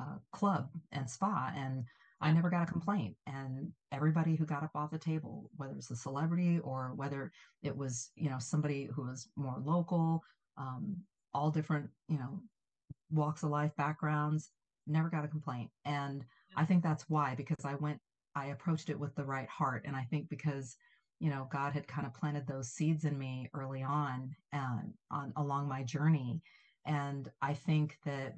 [0.00, 1.84] uh, club and spa and
[2.20, 3.14] I never got a complaint.
[3.26, 7.30] And everybody who got up off the table, whether it's a celebrity or whether
[7.62, 10.22] it was, you know, somebody who was more local,
[10.56, 10.96] um,
[11.34, 12.40] all different, you know,
[13.10, 14.50] walks of life, backgrounds,
[14.86, 15.70] never got a complaint.
[15.84, 16.24] And
[16.56, 18.00] I think that's why, because I went,
[18.34, 19.84] I approached it with the right heart.
[19.86, 20.76] And I think because,
[21.20, 25.32] you know, God had kind of planted those seeds in me early on and on
[25.36, 26.40] along my journey.
[26.86, 28.34] And I think that,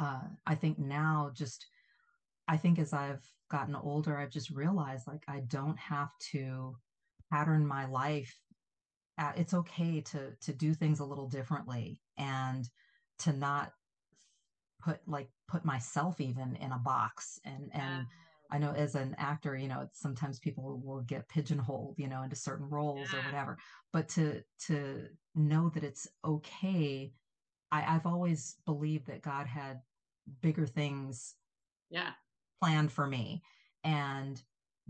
[0.00, 1.66] uh, I think now just,
[2.50, 6.74] I think as I've gotten older, I've just realized like I don't have to
[7.32, 8.36] pattern my life.
[9.18, 12.68] At, it's okay to to do things a little differently and
[13.20, 13.70] to not
[14.82, 18.06] put like put myself even in a box and and
[18.52, 22.34] I know as an actor, you know, sometimes people will get pigeonholed, you know, into
[22.34, 23.20] certain roles yeah.
[23.20, 23.58] or whatever.
[23.92, 27.12] But to to know that it's okay,
[27.70, 29.82] I, I've always believed that God had
[30.42, 31.34] bigger things
[31.90, 32.10] yeah
[32.60, 33.42] planned for me
[33.84, 34.42] and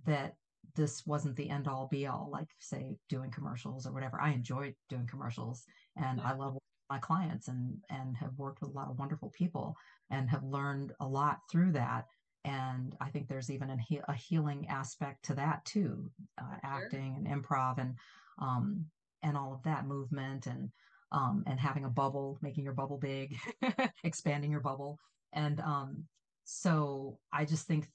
[0.06, 0.34] that
[0.76, 4.20] this wasn't the end all be all like say doing commercials or whatever.
[4.20, 5.64] I enjoy doing commercials
[5.96, 6.56] and i love
[6.88, 9.76] my clients and and have worked with a lot of wonderful people
[10.10, 12.06] and have learned a lot through that.
[12.44, 16.10] And i think there's even a, a healing aspect to that too
[16.40, 17.94] uh, acting and improv and
[18.40, 18.86] um
[19.22, 20.70] and all of that movement and
[21.12, 23.36] um, and having a bubble, making your bubble big,
[24.04, 24.98] expanding your bubble.
[25.32, 26.04] And um,
[26.52, 27.88] so I just think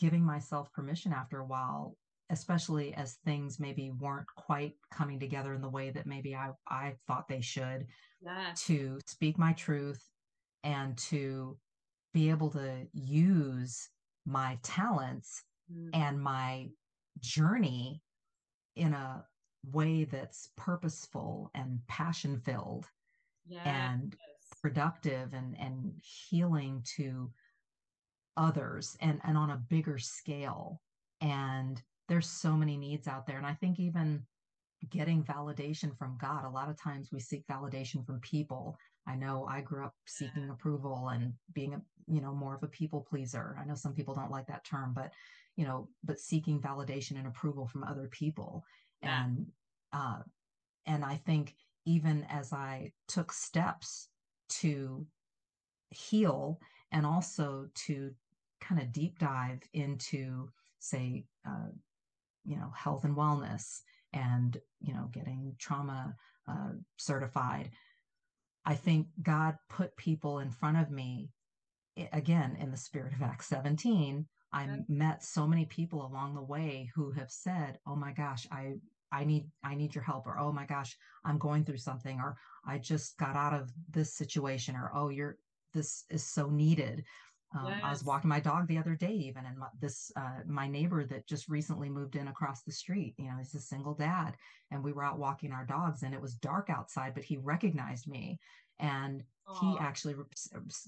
[0.00, 1.94] giving myself permission after a while,
[2.30, 6.94] especially as things maybe weren't quite coming together in the way that maybe I, I
[7.06, 7.86] thought they should,
[8.66, 10.02] to speak my truth
[10.64, 11.58] and to
[12.14, 13.90] be able to use
[14.24, 15.90] my talents mm.
[15.92, 16.68] and my
[17.20, 18.00] journey
[18.74, 19.22] in a
[19.70, 22.86] way that's purposeful and passion filled
[23.46, 23.60] yes.
[23.66, 24.16] and
[24.62, 27.30] productive and and healing to
[28.36, 30.80] others and and on a bigger scale.
[31.20, 33.38] And there's so many needs out there.
[33.38, 34.22] And i think even
[34.90, 38.76] getting validation from god a lot of times we seek validation from people.
[39.06, 42.68] I know i grew up seeking approval and being a you know more of a
[42.68, 43.56] people pleaser.
[43.60, 45.12] I know some people don't like that term but
[45.56, 48.64] you know but seeking validation and approval from other people.
[49.02, 49.24] Yeah.
[49.24, 49.46] and
[49.92, 50.20] uh
[50.86, 51.54] and i think
[51.84, 54.08] even as i took steps
[54.48, 55.06] to
[55.90, 56.60] heal
[56.90, 58.12] and also to
[58.62, 60.48] kind of deep dive into
[60.78, 61.68] say uh,
[62.44, 63.80] you know health and wellness
[64.12, 66.14] and you know getting trauma
[66.48, 67.70] uh, certified.
[68.64, 71.30] I think god put people in front of me
[72.12, 76.90] again in the spirit of acts 17 i met so many people along the way
[76.94, 78.72] who have said oh my gosh i
[79.12, 82.36] i need i need your help or oh my gosh i'm going through something or
[82.66, 85.36] i just got out of this situation or oh you're
[85.74, 87.04] this is so needed
[87.54, 87.80] um, yes.
[87.82, 91.04] I was walking my dog the other day, even, and my, this uh, my neighbor
[91.04, 93.14] that just recently moved in across the street.
[93.18, 94.36] You know, he's a single dad,
[94.70, 98.08] and we were out walking our dogs, and it was dark outside, but he recognized
[98.08, 98.38] me,
[98.78, 99.60] and Aww.
[99.60, 100.14] he actually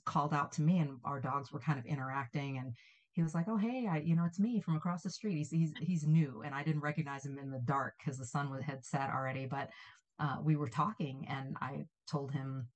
[0.05, 2.75] called out to me, and our dogs were kind of interacting, and
[3.12, 5.51] he was like, "Oh, hey, I, you know, it's me from across the street." He's
[5.51, 8.85] he's he's new, and I didn't recognize him in the dark because the sun had
[8.85, 9.71] set already, but
[10.19, 12.69] uh, we were talking, and I told him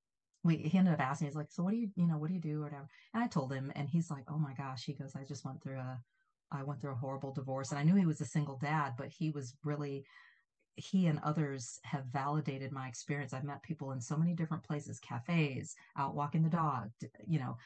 [0.48, 2.34] we he ended up asking he's like so what do you you know what do
[2.34, 2.88] you do or whatever?
[3.14, 5.62] And i told him and he's like oh my gosh he goes i just went
[5.62, 6.00] through a
[6.50, 7.70] i went through a horrible divorce.
[7.70, 10.04] And i knew he was a single dad but he was really
[10.74, 13.32] he and others have validated my experience.
[13.32, 16.90] I've met people in so many different places cafes out walking the dog
[17.26, 17.56] you know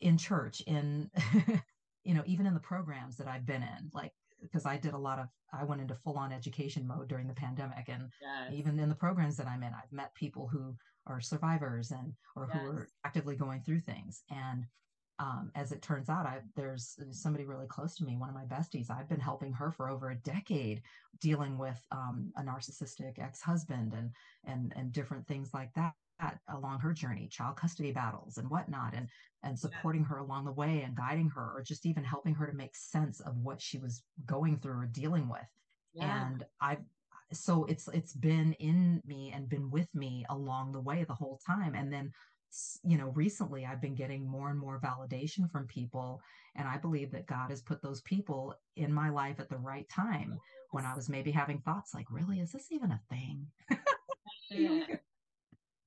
[0.00, 1.10] in church in
[2.04, 4.12] you know even in the programs that i've been in like
[4.44, 7.34] because I did a lot of I went into full on education mode during the
[7.34, 8.52] pandemic and yes.
[8.52, 10.76] even in the programs that I'm in I've met people who
[11.06, 12.62] are survivors and or yes.
[12.62, 14.64] who are actively going through things and
[15.20, 18.44] um, as it turns out I, there's somebody really close to me one of my
[18.44, 20.82] besties i've been helping her for over a decade
[21.20, 24.10] dealing with um, a narcissistic ex-husband and
[24.44, 25.94] and and different things like that
[26.48, 29.08] along her journey child custody battles and whatnot and
[29.42, 32.56] and supporting her along the way and guiding her or just even helping her to
[32.56, 35.40] make sense of what she was going through or dealing with
[35.92, 36.26] yeah.
[36.26, 36.82] and i've
[37.36, 41.40] so it's it's been in me and been with me along the way the whole
[41.46, 41.74] time.
[41.74, 42.12] And then
[42.84, 46.20] you know recently i've been getting more and more validation from people
[46.54, 49.88] and i believe that god has put those people in my life at the right
[49.88, 50.38] time
[50.70, 52.40] when i was maybe having thoughts like really?
[52.40, 53.46] Is this even a thing?
[54.50, 54.84] Yeah.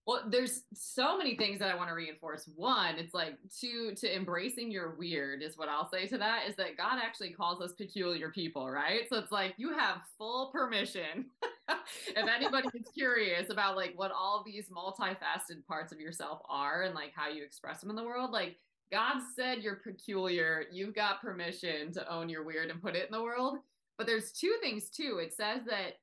[0.07, 2.49] Well, there's so many things that I want to reinforce.
[2.55, 6.55] One, it's like to to embracing your weird is what I'll say to that is
[6.55, 9.01] that God actually calls us peculiar people, right?
[9.09, 11.25] So it's like you have full permission.
[12.07, 16.95] if anybody is curious about like what all these multifaceted parts of yourself are and
[16.95, 18.55] like how you express them in the world, like
[18.89, 20.63] God said you're peculiar.
[20.71, 23.57] You've got permission to own your weird and put it in the world.
[23.97, 25.19] But there's two things too.
[25.21, 25.95] It says that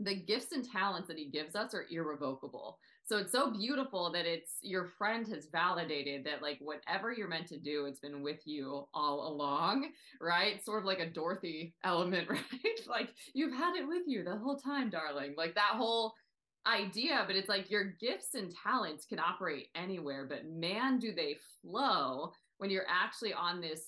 [0.00, 2.78] the gifts and talents that he gives us are irrevocable.
[3.06, 7.48] So it's so beautiful that it's your friend has validated that like whatever you're meant
[7.48, 9.90] to do, it's been with you all along,
[10.22, 10.64] right?
[10.64, 12.40] Sort of like a Dorothy element, right?
[12.88, 15.34] like you've had it with you the whole time, darling.
[15.36, 16.14] Like that whole
[16.66, 21.36] idea, but it's like your gifts and talents can operate anywhere, but man, do they
[21.60, 23.82] flow when you're actually on this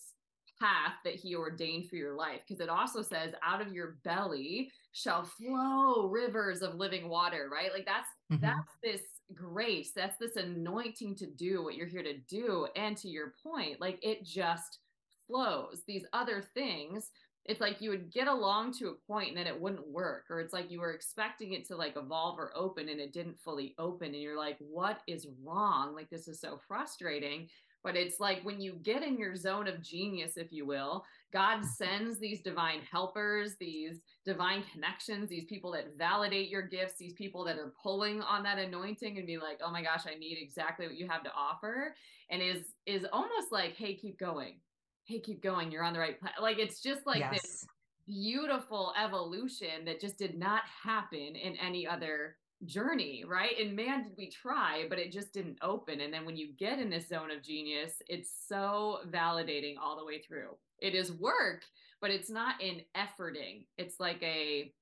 [0.60, 4.70] path that he ordained for your life because it also says out of your belly
[4.92, 8.42] shall flow rivers of living water right like that's mm-hmm.
[8.42, 9.02] that's this
[9.34, 13.80] grace that's this anointing to do what you're here to do and to your point
[13.80, 14.78] like it just
[15.26, 15.82] flows.
[15.86, 17.10] These other things
[17.44, 20.40] it's like you would get along to a point and then it wouldn't work or
[20.40, 23.74] it's like you were expecting it to like evolve or open and it didn't fully
[23.78, 25.94] open and you're like what is wrong?
[25.94, 27.48] Like this is so frustrating
[27.86, 31.58] but it's like when you get in your zone of genius, if you will, God
[31.58, 31.66] mm-hmm.
[31.66, 37.44] sends these divine helpers, these divine connections, these people that validate your gifts, these people
[37.44, 40.88] that are pulling on that anointing and be like, oh my gosh, I need exactly
[40.88, 41.94] what you have to offer.
[42.28, 44.56] And is is almost like, hey, keep going.
[45.04, 45.70] Hey, keep going.
[45.70, 46.32] You're on the right path.
[46.42, 47.40] Like it's just like yes.
[47.40, 47.66] this
[48.04, 52.34] beautiful evolution that just did not happen in any other
[52.64, 53.58] journey, right?
[53.60, 56.00] And man, did we try, but it just didn't open.
[56.00, 60.04] And then when you get in this zone of genius, it's so validating all the
[60.04, 60.56] way through.
[60.78, 61.64] It is work,
[62.00, 63.66] but it's not in efforting.
[63.76, 64.72] It's like a,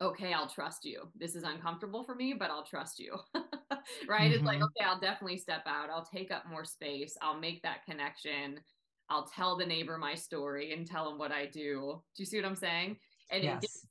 [0.00, 1.08] okay, I'll trust you.
[1.16, 3.16] This is uncomfortable for me, but I'll trust you.
[4.08, 4.22] right?
[4.22, 4.32] Mm-hmm.
[4.32, 4.64] It's like, mm-hmm.
[4.64, 5.90] okay, I'll definitely step out.
[5.90, 7.16] I'll take up more space.
[7.20, 8.60] I'll make that connection.
[9.08, 12.00] I'll tell the neighbor my story and tell him what I do.
[12.16, 12.96] Do you see what I'm saying?
[13.30, 13.56] And yes.
[13.56, 13.86] it gets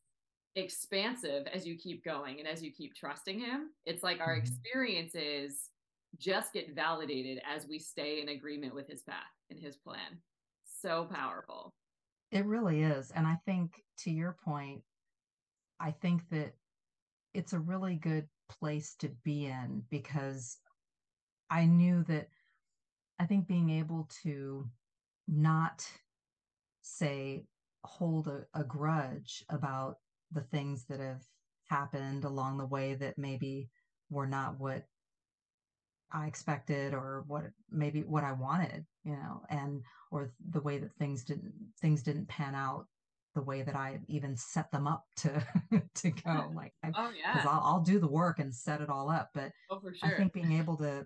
[0.60, 3.70] expansive as you keep going and as you keep trusting him.
[3.86, 4.45] It's like our mm-hmm.
[4.45, 5.70] experiences
[6.18, 9.18] just get validated as we stay in agreement with his path
[9.49, 10.20] and his plan.
[10.82, 11.74] So powerful.
[12.32, 13.12] It really is.
[13.12, 14.82] And I think to your point,
[15.80, 16.53] I think that
[17.34, 20.57] it's a really good place to be in because
[21.49, 22.30] I knew that
[23.20, 24.68] I think being able to
[25.28, 25.88] not
[26.82, 27.45] say
[27.84, 29.97] hold a, a grudge about
[30.32, 31.22] the things that have
[31.70, 33.70] happened along the way that maybe
[34.10, 34.84] were not what
[36.12, 40.96] I expected or what maybe what I wanted, you know, and or the way that
[40.96, 42.88] things didn't things didn't pan out
[43.36, 45.46] the way that I even set them up to
[45.96, 46.52] to go.
[46.56, 49.30] Like, oh yeah, because I'll, I'll do the work and set it all up.
[49.34, 50.10] But oh, sure.
[50.10, 51.06] I think being able to,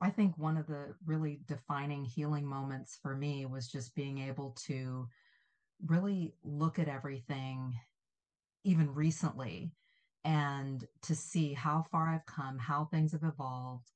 [0.00, 4.54] I think one of the really defining healing moments for me was just being able
[4.66, 5.08] to
[5.86, 7.72] really look at everything
[8.66, 9.72] even recently
[10.24, 13.92] and to see how far I've come, how things have evolved,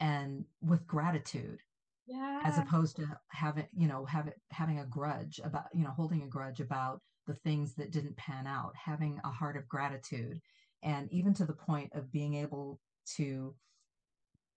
[0.00, 1.60] and with gratitude.
[2.06, 2.40] Yeah.
[2.44, 6.26] As opposed to having, you know, having having a grudge about, you know, holding a
[6.26, 10.40] grudge about the things that didn't pan out, having a heart of gratitude,
[10.82, 12.80] and even to the point of being able
[13.16, 13.54] to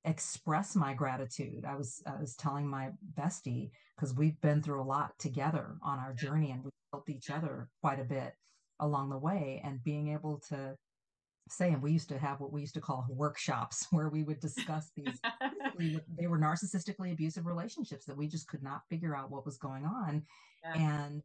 [0.05, 1.63] express my gratitude.
[1.63, 5.99] I was I was telling my bestie because we've been through a lot together on
[5.99, 8.33] our journey and we helped each other quite a bit
[8.79, 10.75] along the way and being able to
[11.49, 14.39] say and we used to have what we used to call workshops where we would
[14.39, 15.19] discuss these
[16.17, 19.85] they were narcissistically abusive relationships that we just could not figure out what was going
[19.85, 20.23] on
[20.63, 21.01] yeah.
[21.01, 21.21] and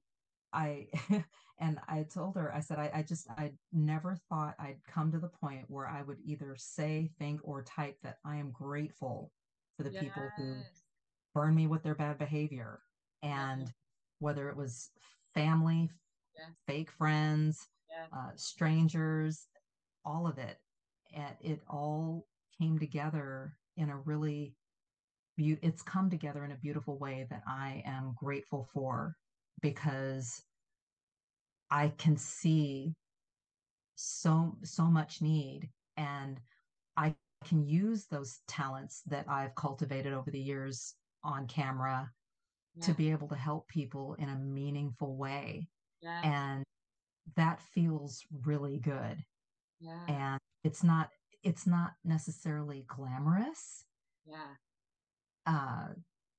[0.52, 0.86] i
[1.60, 5.18] and i told her i said I, I just i never thought i'd come to
[5.18, 9.30] the point where i would either say think or type that i am grateful
[9.76, 10.02] for the yes.
[10.02, 10.54] people who
[11.34, 12.80] burn me with their bad behavior
[13.22, 13.72] and
[14.18, 14.90] whether it was
[15.34, 15.90] family
[16.66, 17.68] fake friends,
[18.12, 19.46] uh, strangers,
[20.04, 20.58] all of it.
[21.14, 22.26] And it all
[22.58, 24.54] came together in a really
[25.36, 29.14] be- it's come together in a beautiful way that I am grateful for
[29.62, 30.42] because
[31.70, 32.94] I can see
[33.94, 36.40] so so much need and
[36.96, 37.14] I
[37.44, 42.10] can use those talents that I've cultivated over the years on camera
[42.76, 42.86] yeah.
[42.86, 45.68] to be able to help people in a meaningful way
[46.00, 46.20] yeah.
[46.22, 46.64] And
[47.36, 49.22] that feels really good.
[49.80, 50.06] Yeah.
[50.08, 51.10] And it's not
[51.42, 53.84] it's not necessarily glamorous.
[54.26, 54.54] Yeah.
[55.46, 55.88] Uh,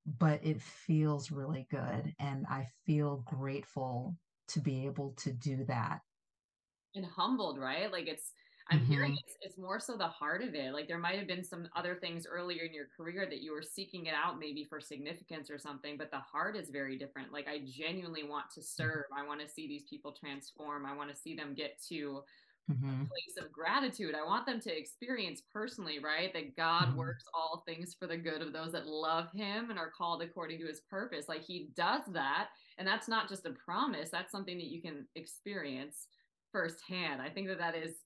[0.06, 4.16] but it feels really good and I feel grateful
[4.48, 6.00] to be able to do that.
[6.94, 7.90] And humbled, right?
[7.92, 8.32] Like it's
[8.70, 8.92] I'm mm-hmm.
[8.92, 10.72] hearing it's, it's more so the heart of it.
[10.72, 13.62] Like there might have been some other things earlier in your career that you were
[13.62, 17.32] seeking it out, maybe for significance or something, but the heart is very different.
[17.32, 18.82] Like I genuinely want to mm-hmm.
[18.82, 19.04] serve.
[19.16, 20.86] I want to see these people transform.
[20.86, 22.22] I want to see them get to
[22.70, 23.02] mm-hmm.
[23.02, 24.14] a place of gratitude.
[24.14, 26.32] I want them to experience personally, right?
[26.32, 26.98] That God mm-hmm.
[26.98, 30.60] works all things for the good of those that love him and are called according
[30.60, 31.28] to his purpose.
[31.28, 32.48] Like he does that.
[32.78, 36.06] And that's not just a promise, that's something that you can experience
[36.52, 37.20] firsthand.
[37.20, 37.96] I think that that is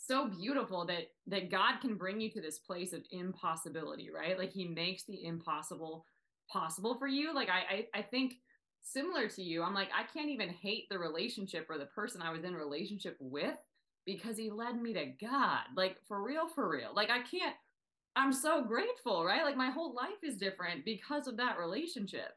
[0.00, 4.38] so beautiful that that God can bring you to this place of impossibility, right?
[4.38, 6.06] Like he makes the impossible
[6.50, 7.34] possible for you.
[7.34, 8.34] Like I I, I think
[8.82, 12.32] similar to you, I'm like I can't even hate the relationship or the person I
[12.32, 13.56] was in relationship with
[14.06, 15.60] because he led me to God.
[15.76, 16.90] Like for real for real.
[16.94, 17.54] Like I can't
[18.16, 19.44] I'm so grateful, right?
[19.44, 22.36] Like my whole life is different because of that relationship.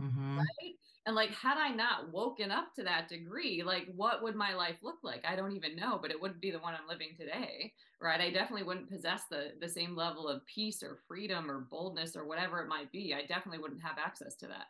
[0.00, 0.38] Mm-hmm.
[0.38, 0.74] Right.
[1.06, 4.76] And like, had I not woken up to that degree, like, what would my life
[4.82, 5.22] look like?
[5.28, 8.20] I don't even know, but it wouldn't be the one I'm living today, right?
[8.20, 12.26] I definitely wouldn't possess the the same level of peace or freedom or boldness or
[12.26, 13.14] whatever it might be.
[13.14, 14.66] I definitely wouldn't have access to that,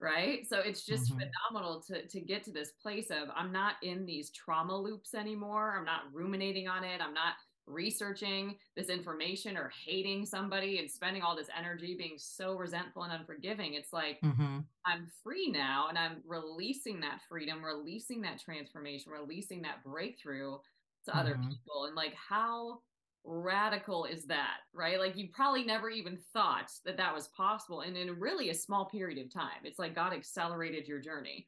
[0.00, 0.46] right?
[0.48, 1.20] So it's just mm-hmm.
[1.50, 5.74] phenomenal to to get to this place of I'm not in these trauma loops anymore.
[5.76, 7.02] I'm not ruminating on it.
[7.02, 7.34] I'm not
[7.66, 13.12] researching this information or hating somebody and spending all this energy being so resentful and
[13.12, 13.74] unforgiving.
[13.74, 14.60] It's like mm-hmm.
[14.86, 20.56] I'm free now and I'm releasing that freedom, releasing that transformation, releasing that breakthrough
[21.06, 21.18] to mm-hmm.
[21.18, 21.86] other people.
[21.86, 22.80] And like, how
[23.24, 24.98] radical is that, right?
[24.98, 27.80] Like, you probably never even thought that that was possible.
[27.80, 31.46] And in really a small period of time, it's like God accelerated your journey.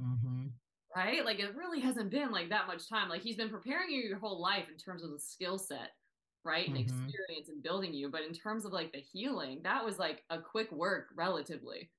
[0.00, 0.46] Mm-hmm
[0.96, 1.24] right?
[1.24, 3.08] Like it really hasn't been like that much time.
[3.08, 5.90] Like he's been preparing you your whole life in terms of the skill set
[6.44, 6.84] right and mm-hmm.
[6.84, 10.38] experience and building you but in terms of like the healing that was like a
[10.38, 11.90] quick work relatively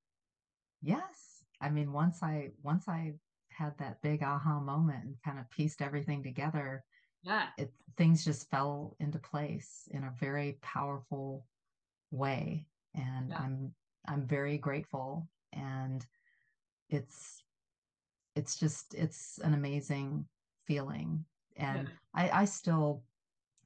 [0.81, 3.13] yes i mean once i once i
[3.49, 6.83] had that big aha moment and kind of pieced everything together
[7.23, 11.45] yeah it things just fell into place in a very powerful
[12.09, 12.65] way
[12.95, 13.37] and yeah.
[13.37, 13.71] i'm
[14.07, 16.05] i'm very grateful and
[16.89, 17.43] it's
[18.35, 20.25] it's just it's an amazing
[20.65, 21.23] feeling
[21.57, 22.29] and yeah.
[22.31, 23.03] i i still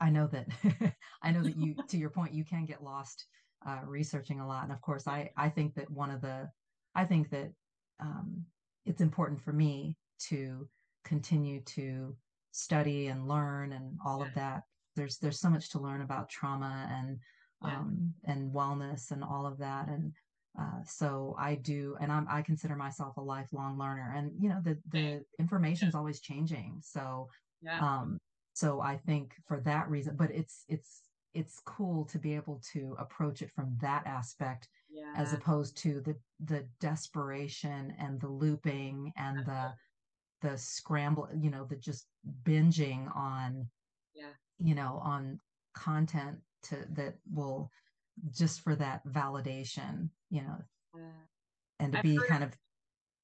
[0.02, 0.48] i know that
[1.24, 3.26] i know that you to your point you can get lost
[3.66, 6.48] uh, researching a lot and of course i i think that one of the
[6.94, 7.52] i think that
[8.00, 8.44] um,
[8.86, 10.68] it's important for me to
[11.04, 12.16] continue to
[12.52, 14.28] study and learn and all yeah.
[14.28, 14.64] of that
[14.96, 17.18] there's there's so much to learn about trauma and
[17.64, 17.78] yeah.
[17.78, 20.14] um, and wellness and all of that and
[20.60, 24.62] uh, so I do, and I'm, I consider myself a lifelong learner and, you know,
[24.64, 26.80] the, the information is always changing.
[26.82, 27.30] So,
[27.62, 27.80] yeah.
[27.80, 28.20] um,
[28.54, 31.02] so I think for that reason, but it's, it's,
[31.34, 35.14] it's cool to be able to approach it from that aspect yeah.
[35.18, 36.16] as opposed to the,
[36.46, 39.74] the desperation and the looping and the,
[40.42, 42.08] the scramble, you know, the just
[42.44, 43.68] binging on,
[44.14, 45.40] yeah, you know, on
[45.74, 47.70] content to that will
[48.32, 50.58] just for that validation, you know,
[50.96, 51.24] uh,
[51.80, 52.52] and to I've be heard, kind of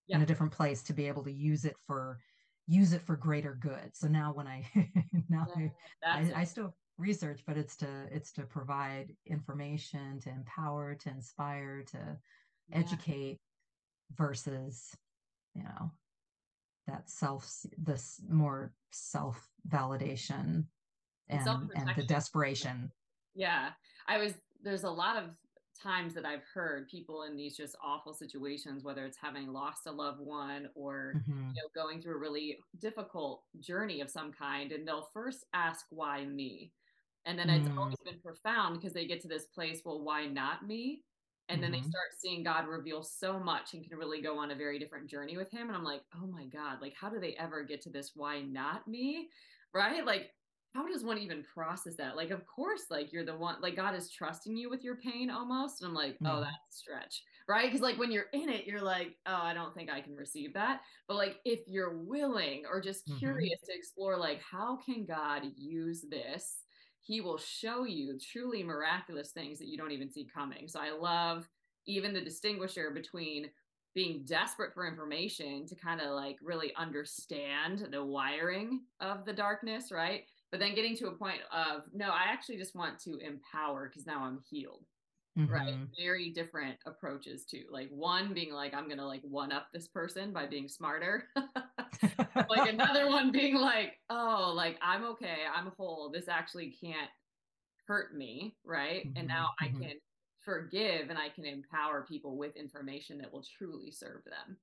[0.07, 0.15] yeah.
[0.15, 2.19] in a different place to be able to use it for
[2.67, 3.91] use it for greater good.
[3.93, 4.65] So now when I
[5.29, 5.71] now I,
[6.05, 11.83] I, I still research, but it's to it's to provide information, to empower, to inspire,
[11.91, 11.97] to
[12.69, 12.77] yeah.
[12.77, 13.39] educate
[14.15, 14.95] versus,
[15.53, 15.91] you know,
[16.88, 20.63] that self this more self validation
[21.27, 22.89] and and the desperation.
[23.35, 23.71] Yeah.
[24.07, 24.33] I was
[24.63, 25.25] there's a lot of
[25.81, 29.91] times that I've heard people in these just awful situations, whether it's having lost a
[29.91, 31.49] loved one or mm-hmm.
[31.55, 35.85] you know going through a really difficult journey of some kind, and they'll first ask
[35.89, 36.71] why me,
[37.25, 37.59] and then mm.
[37.59, 41.03] it's always been profound because they get to this place, well, why not me?
[41.49, 41.61] And mm-hmm.
[41.63, 41.89] then they mm-hmm.
[41.89, 45.37] start seeing God reveal so much and can really go on a very different journey
[45.37, 45.67] with Him.
[45.67, 48.11] And I'm like, oh my God, like how do they ever get to this?
[48.15, 49.29] Why not me?
[49.73, 50.05] Right?
[50.05, 50.31] Like
[50.73, 52.15] how does one even process that?
[52.15, 55.30] Like, of course, like you're the one, like God is trusting you with your pain
[55.30, 55.81] almost.
[55.81, 56.38] And I'm like, oh, mm-hmm.
[56.38, 57.65] oh, that's a stretch, right?
[57.65, 60.53] Because like when you're in it, you're like, oh, I don't think I can receive
[60.53, 60.81] that.
[61.07, 63.19] But like if you're willing or just mm-hmm.
[63.19, 66.60] curious to explore, like, how can God use this?
[67.02, 70.68] He will show you truly miraculous things that you don't even see coming.
[70.68, 71.49] So I love
[71.85, 73.49] even the distinguisher between
[73.93, 79.91] being desperate for information to kind of like really understand the wiring of the darkness,
[79.91, 80.23] right?
[80.52, 84.06] But then getting to a point of no i actually just want to empower because
[84.06, 84.86] now i'm healed
[85.38, 85.52] mm-hmm.
[85.52, 89.88] right very different approaches to like one being like i'm gonna like one up this
[89.88, 91.26] person by being smarter
[92.49, 97.10] like another one being like oh like i'm okay i'm whole this actually can't
[97.88, 99.18] hurt me right mm-hmm.
[99.18, 99.82] and now i mm-hmm.
[99.82, 99.94] can
[100.40, 104.57] forgive and i can empower people with information that will truly serve them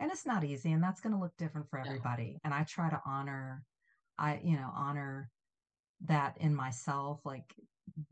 [0.00, 2.38] and it's not easy and that's going to look different for everybody no.
[2.44, 3.62] and i try to honor
[4.20, 5.30] I, you know, honor
[6.06, 7.54] that in myself, like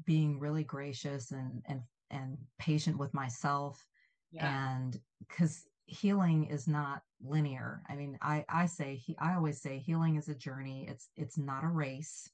[0.05, 1.81] being really gracious and and
[2.11, 3.87] and patient with myself.
[4.33, 4.75] Yeah.
[4.75, 7.83] And because healing is not linear.
[7.89, 10.87] I mean, I I say he, I always say healing is a journey.
[10.89, 12.29] It's it's not a race.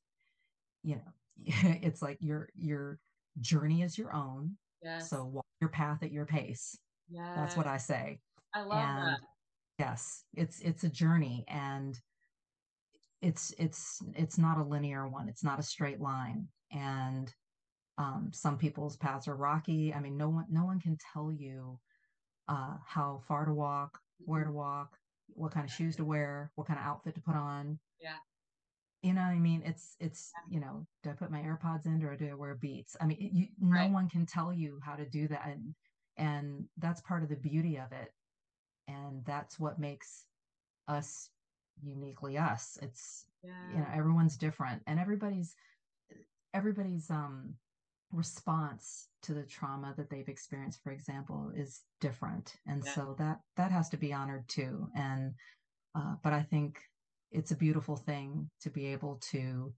[0.82, 1.12] You know,
[1.46, 2.98] it's like your your
[3.40, 4.56] journey is your own.
[4.82, 5.10] Yes.
[5.10, 6.78] So walk your path at your pace.
[7.08, 7.34] Yeah.
[7.36, 8.20] That's what I say.
[8.54, 9.20] I love and that.
[9.78, 11.98] Yes, it's it's a journey and
[13.24, 15.28] it's it's it's not a linear one.
[15.28, 16.46] It's not a straight line.
[16.70, 17.32] And
[17.96, 19.94] um, some people's paths are rocky.
[19.94, 21.78] I mean no one no one can tell you
[22.48, 24.96] uh, how far to walk where to walk
[25.28, 27.78] what kind of shoes to wear what kind of outfit to put on.
[28.00, 28.18] Yeah.
[29.02, 29.62] You know what i mean?
[29.64, 32.94] It's it's you know do i put my airpods in or do i wear beats?
[33.00, 33.90] I mean you, no right.
[33.90, 35.46] one can tell you how to do that.
[35.46, 35.74] And
[36.18, 38.12] and that's part of the beauty of it.
[38.86, 40.24] And that's what makes
[40.88, 41.30] us
[41.82, 43.50] uniquely us it's yeah.
[43.72, 45.54] you know everyone's different and everybody's
[46.52, 47.54] everybody's um
[48.12, 52.92] response to the trauma that they've experienced for example is different and yeah.
[52.92, 55.32] so that that has to be honored too and
[55.96, 56.80] uh, but i think
[57.32, 59.72] it's a beautiful thing to be able to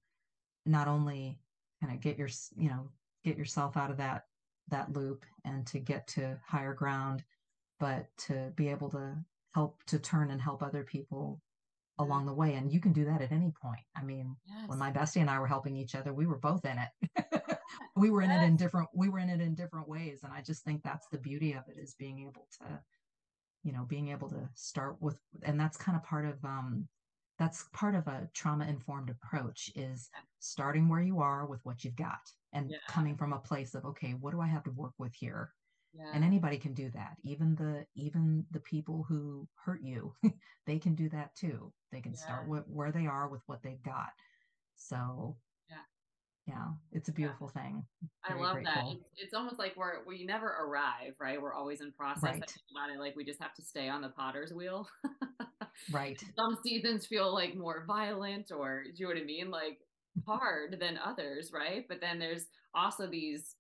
[0.66, 1.38] not only
[1.80, 2.90] kind of get your you know
[3.24, 4.24] get yourself out of that
[4.68, 7.22] that loop and to get to higher ground
[7.78, 9.14] but to be able to
[9.54, 11.40] help to turn and help other people
[11.98, 12.54] along the way.
[12.54, 13.84] And you can do that at any point.
[13.96, 14.68] I mean, yes.
[14.68, 17.28] when my bestie and I were helping each other, we were both in it.
[17.96, 18.42] we were in yes.
[18.42, 20.20] it in different we were in it in different ways.
[20.22, 22.80] And I just think that's the beauty of it is being able to,
[23.62, 26.86] you know, being able to start with and that's kind of part of um
[27.38, 30.08] that's part of a trauma informed approach is
[30.38, 32.20] starting where you are with what you've got
[32.52, 32.76] and yeah.
[32.88, 35.50] coming from a place of okay what do i have to work with here
[35.96, 36.10] yeah.
[36.12, 40.12] and anybody can do that even the even the people who hurt you
[40.66, 42.18] they can do that too they can yeah.
[42.18, 44.10] start with where they are with what they've got
[44.76, 45.36] so
[45.70, 45.76] yeah
[46.46, 47.62] yeah, it's a beautiful yeah.
[47.62, 47.84] thing
[48.28, 48.74] Very i love grateful.
[48.74, 52.54] that it's, it's, almost like we're we never arrive right we're always in process right.
[52.70, 54.86] about it like we just have to stay on the potter's wheel
[55.90, 59.78] right some seasons feel like more violent or do you know what i mean like
[60.26, 63.56] hard than others right but then there's also these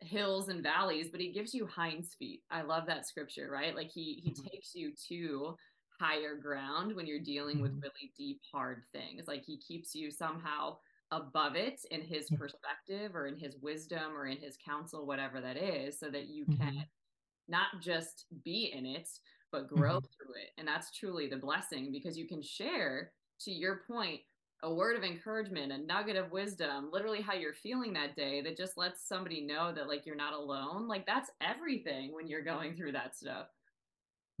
[0.00, 3.90] hills and valleys but he gives you hinds feet i love that scripture right like
[3.90, 4.48] he he mm-hmm.
[4.48, 5.56] takes you to
[6.00, 7.64] higher ground when you're dealing mm-hmm.
[7.64, 10.76] with really deep hard things like he keeps you somehow
[11.10, 15.56] above it in his perspective or in his wisdom or in his counsel, whatever that
[15.56, 16.62] is, so that you mm-hmm.
[16.62, 16.84] can
[17.48, 19.08] not just be in it,
[19.50, 20.06] but grow mm-hmm.
[20.06, 20.50] through it.
[20.58, 24.20] And that's truly the blessing because you can share, to your point,
[24.62, 28.56] a word of encouragement, a nugget of wisdom, literally how you're feeling that day that
[28.56, 30.88] just lets somebody know that like you're not alone.
[30.88, 33.46] Like that's everything when you're going through that stuff.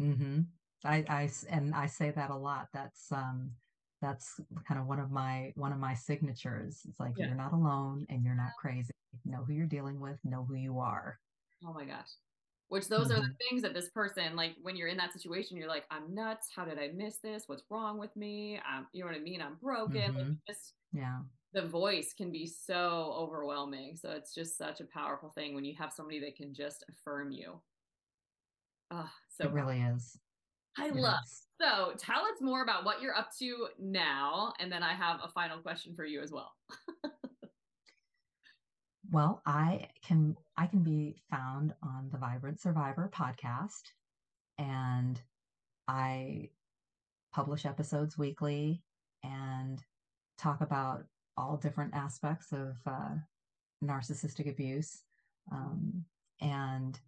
[0.00, 0.40] Mm-hmm.
[0.84, 2.68] I, I, and I say that a lot.
[2.72, 3.52] That's, um,
[4.00, 7.26] that's kind of one of my one of my signatures it's like yeah.
[7.26, 8.92] you're not alone and you're not crazy
[9.24, 11.18] know who you're dealing with know who you are
[11.66, 12.10] oh my gosh
[12.68, 13.12] which those mm-hmm.
[13.12, 13.48] are the mm-hmm.
[13.48, 16.64] things that this person like when you're in that situation you're like i'm nuts how
[16.64, 19.56] did i miss this what's wrong with me um, you know what i mean i'm
[19.62, 20.18] broken mm-hmm.
[20.18, 21.18] like just yeah
[21.54, 25.74] the voice can be so overwhelming so it's just such a powerful thing when you
[25.78, 27.60] have somebody that can just affirm you
[28.90, 30.18] oh so it really is
[30.78, 31.48] i it love is.
[31.60, 34.52] So tell us more about what you're up to now.
[34.60, 36.52] And then I have a final question for you as well.
[39.10, 43.92] well, I can I can be found on the Vibrant Survivor podcast.
[44.58, 45.20] And
[45.86, 46.50] I
[47.32, 48.82] publish episodes weekly
[49.22, 49.82] and
[50.36, 51.04] talk about
[51.36, 53.14] all different aspects of uh,
[53.84, 55.02] narcissistic abuse.
[55.52, 56.04] Um,
[56.40, 56.98] and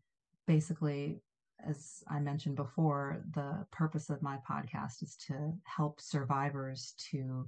[0.46, 1.22] basically
[1.68, 7.46] as I mentioned before, the purpose of my podcast is to help survivors to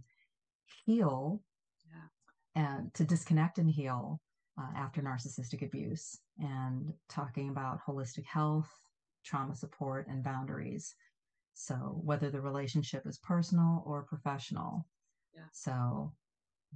[0.84, 1.40] heal
[1.86, 2.62] yeah.
[2.62, 4.20] and to disconnect and heal
[4.58, 8.70] uh, after narcissistic abuse and talking about holistic health,
[9.24, 10.94] trauma support, and boundaries.
[11.54, 14.86] So, whether the relationship is personal or professional.
[15.34, 15.42] Yeah.
[15.52, 16.12] So,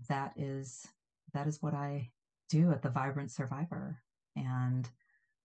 [0.09, 0.87] that is
[1.33, 2.11] that is what I
[2.49, 4.01] do at the Vibrant Survivor.
[4.37, 4.89] And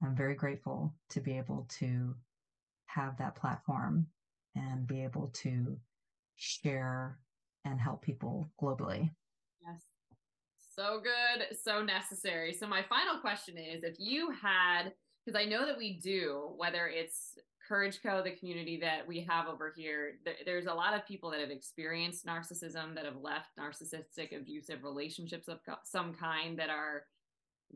[0.03, 2.15] I'm very grateful to be able to
[2.85, 4.07] have that platform
[4.55, 5.79] and be able to
[6.35, 7.19] share
[7.65, 9.11] and help people globally.
[9.65, 9.85] Yes.
[10.81, 12.53] So good, so necessary.
[12.53, 14.93] So, my final question is if you had,
[15.23, 17.37] because I know that we do, whether it's
[17.67, 20.13] Courage Co, the community that we have over here,
[20.43, 25.47] there's a lot of people that have experienced narcissism, that have left narcissistic, abusive relationships
[25.47, 27.03] of some kind, that are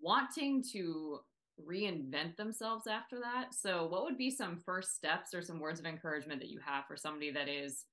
[0.02, 1.20] wanting to
[1.64, 3.54] reinvent themselves after that.
[3.54, 6.86] So, what would be some first steps or some words of encouragement that you have
[6.88, 7.86] for somebody that is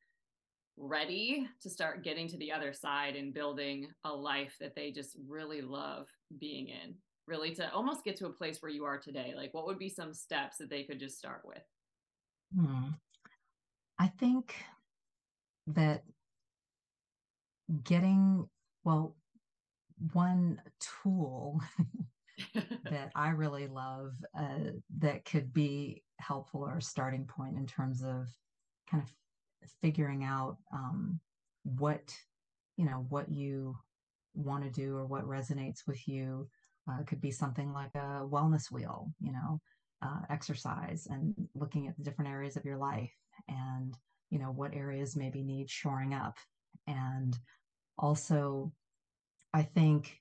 [0.77, 5.17] ready to start getting to the other side and building a life that they just
[5.29, 6.07] really love
[6.39, 6.95] being in?
[7.27, 9.33] Really, to almost get to a place where you are today?
[9.37, 11.63] Like, what would be some steps that they could just start with?
[12.57, 12.89] Hmm.
[13.99, 14.55] I think
[15.69, 16.03] that
[17.85, 18.49] getting,
[18.85, 19.17] well,
[20.13, 21.61] one tool
[22.91, 28.03] that I really love uh, that could be helpful or a starting point in terms
[28.03, 28.29] of
[28.91, 29.11] kind of
[29.81, 31.19] figuring out um,
[31.65, 32.15] what
[32.77, 33.77] you know what you
[34.35, 36.49] want to do or what resonates with you
[36.91, 39.61] uh, could be something like a wellness wheel you know
[40.03, 43.13] uh, exercise and looking at the different areas of your life
[43.49, 43.95] and
[44.31, 46.37] you know what areas maybe need shoring up
[46.87, 47.39] and
[47.99, 48.73] also
[49.53, 50.19] i think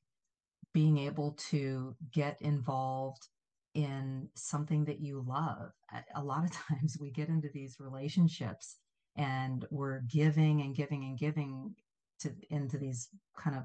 [0.73, 3.27] being able to get involved
[3.73, 5.71] in something that you love.
[6.15, 8.77] A lot of times we get into these relationships
[9.15, 11.75] and we're giving and giving and giving
[12.19, 13.63] to into these kind of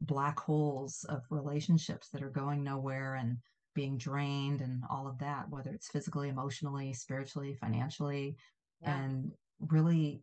[0.00, 3.36] black holes of relationships that are going nowhere and
[3.74, 8.36] being drained and all of that whether it's physically emotionally spiritually financially
[8.82, 8.96] yeah.
[8.96, 9.32] and
[9.68, 10.22] really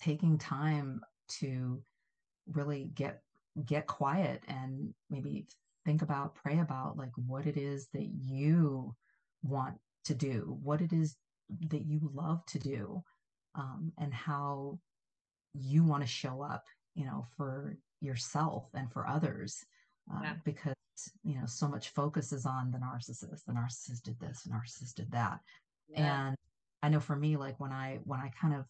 [0.00, 1.82] taking time to
[2.54, 3.22] really get
[3.64, 5.46] get quiet and maybe
[5.84, 8.94] think about, pray about like what it is that you
[9.42, 9.74] want
[10.04, 11.16] to do, what it is
[11.70, 13.02] that you love to do,
[13.54, 14.78] um, and how
[15.54, 16.64] you want to show up,
[16.94, 19.64] you know, for yourself and for others.
[20.12, 20.32] Uh, yeah.
[20.44, 20.74] Because,
[21.22, 23.44] you know, so much focus is on the narcissist.
[23.46, 25.40] The narcissist did this, the narcissist did that.
[25.88, 26.28] Yeah.
[26.28, 26.36] And
[26.82, 28.64] I know for me, like when I, when I kind of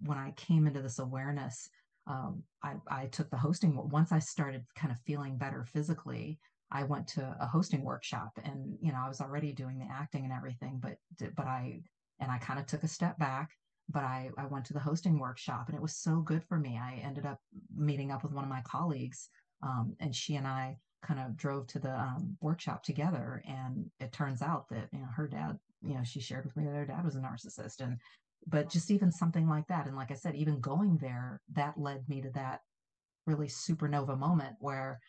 [0.00, 1.68] when I came into this awareness,
[2.06, 3.76] um, I, I took the hosting.
[3.88, 6.38] Once I started kind of feeling better physically,
[6.70, 10.24] I went to a hosting workshop, and you know I was already doing the acting
[10.24, 10.96] and everything, but
[11.36, 11.82] but I
[12.20, 13.50] and I kind of took a step back.
[13.88, 16.78] But I I went to the hosting workshop, and it was so good for me.
[16.82, 17.38] I ended up
[17.76, 19.28] meeting up with one of my colleagues,
[19.62, 23.42] um, and she and I kind of drove to the um, workshop together.
[23.46, 26.64] And it turns out that you know her dad, you know, she shared with me
[26.64, 27.98] that her dad was a narcissist, and
[28.46, 32.06] but just even something like that and like i said even going there that led
[32.08, 32.60] me to that
[33.26, 35.00] really supernova moment where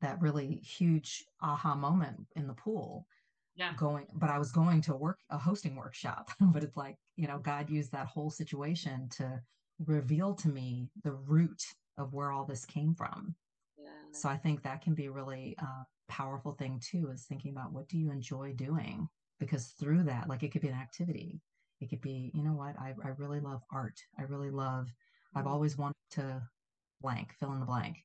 [0.00, 3.06] that really huge aha moment in the pool
[3.56, 7.26] yeah going but i was going to work a hosting workshop but it's like you
[7.26, 9.40] know god used that whole situation to
[9.86, 11.62] reveal to me the root
[11.98, 13.34] of where all this came from
[13.78, 13.88] yeah.
[14.12, 17.72] so i think that can be a really uh, powerful thing too is thinking about
[17.72, 19.08] what do you enjoy doing
[19.40, 21.40] because through that like it could be an activity
[21.80, 24.00] it could be, you know what, I, I really love art.
[24.18, 24.88] I really love,
[25.34, 25.52] I've mm-hmm.
[25.52, 26.42] always wanted to
[27.00, 27.98] blank, fill in the blank.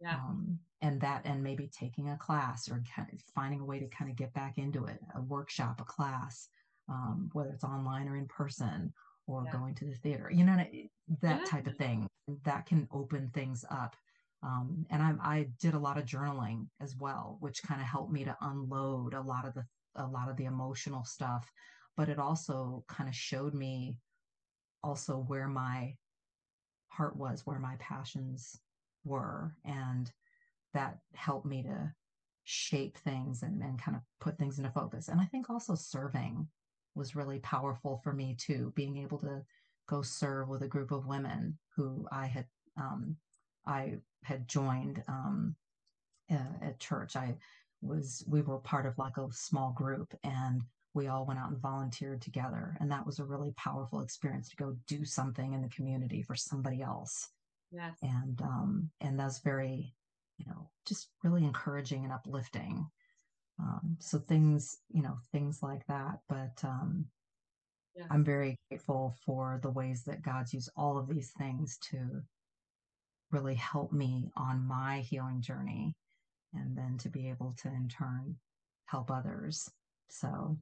[0.00, 0.16] Yeah.
[0.16, 3.86] Um, and that, and maybe taking a class or kind of finding a way to
[3.88, 6.48] kind of get back into it, a workshop, a class,
[6.88, 8.92] um, whether it's online or in person
[9.26, 9.52] or yeah.
[9.52, 10.56] going to the theater, you know,
[11.22, 11.44] that yeah.
[11.46, 12.06] type of thing
[12.44, 13.96] that can open things up.
[14.42, 18.12] Um, and I, I did a lot of journaling as well, which kind of helped
[18.12, 19.64] me to unload a lot of the
[19.96, 21.48] a lot of the emotional stuff
[21.96, 23.96] but it also kind of showed me
[24.82, 25.94] also where my
[26.88, 28.60] heart was, where my passions
[29.04, 29.54] were.
[29.64, 30.10] And
[30.72, 31.92] that helped me to
[32.44, 35.08] shape things and, and kind of put things into focus.
[35.08, 36.48] And I think also serving
[36.94, 39.42] was really powerful for me too, being able to
[39.88, 43.16] go serve with a group of women who I had um,
[43.66, 45.56] I had joined um,
[46.30, 47.16] at church.
[47.16, 47.36] I
[47.82, 50.62] was we were part of like a small group and
[50.94, 54.56] we all went out and volunteered together and that was a really powerful experience to
[54.56, 57.28] go do something in the community for somebody else
[57.74, 59.92] yes and um and that's very
[60.38, 62.86] you know just really encouraging and uplifting
[63.60, 67.04] um so things you know things like that but um
[67.96, 68.06] yes.
[68.10, 71.98] i'm very grateful for the ways that god's used all of these things to
[73.30, 75.94] really help me on my healing journey
[76.54, 78.36] and then to be able to in turn
[78.86, 79.68] help others
[80.08, 80.56] so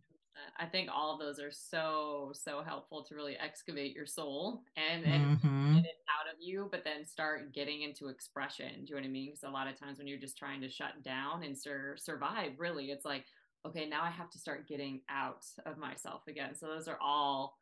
[0.59, 5.05] I think all of those are so so helpful to really excavate your soul and,
[5.05, 5.77] and mm-hmm.
[5.79, 6.02] it out
[6.33, 8.67] of you, but then start getting into expression.
[8.69, 9.27] Do you know what I mean?
[9.27, 12.53] Because a lot of times when you're just trying to shut down and sur- survive,
[12.59, 13.25] really, it's like,
[13.67, 16.55] okay, now I have to start getting out of myself again.
[16.55, 17.57] So those are all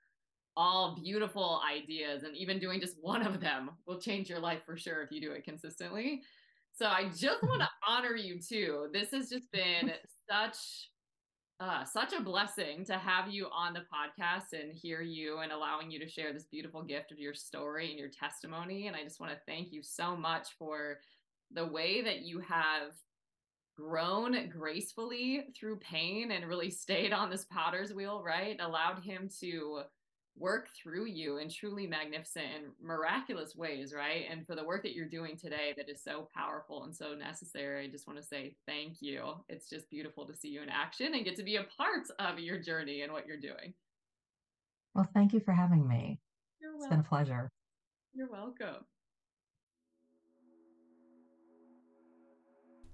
[0.56, 4.76] all beautiful ideas, and even doing just one of them will change your life for
[4.76, 6.22] sure if you do it consistently.
[6.72, 8.88] So I just want to honor you too.
[8.92, 9.92] This has just been
[10.30, 10.56] such
[11.61, 15.91] uh, such a blessing to have you on the podcast and hear you and allowing
[15.91, 18.87] you to share this beautiful gift of your story and your testimony.
[18.87, 21.01] And I just want to thank you so much for
[21.53, 22.93] the way that you have
[23.77, 28.57] grown gracefully through pain and really stayed on this potter's wheel, right?
[28.59, 29.82] Allowed him to
[30.41, 34.25] work through you in truly magnificent and miraculous ways, right?
[34.31, 37.85] And for the work that you're doing today that is so powerful and so necessary,
[37.85, 39.35] I just want to say thank you.
[39.49, 42.39] It's just beautiful to see you in action and get to be a part of
[42.39, 43.75] your journey and what you're doing.
[44.95, 46.19] Well, thank you for having me.
[46.61, 46.87] You're welcome.
[46.87, 47.51] It's been a pleasure.
[48.15, 48.85] You're welcome.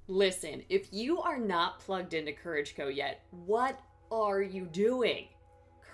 [0.09, 5.29] Listen, if you are not plugged into Courage Co yet, what are you doing?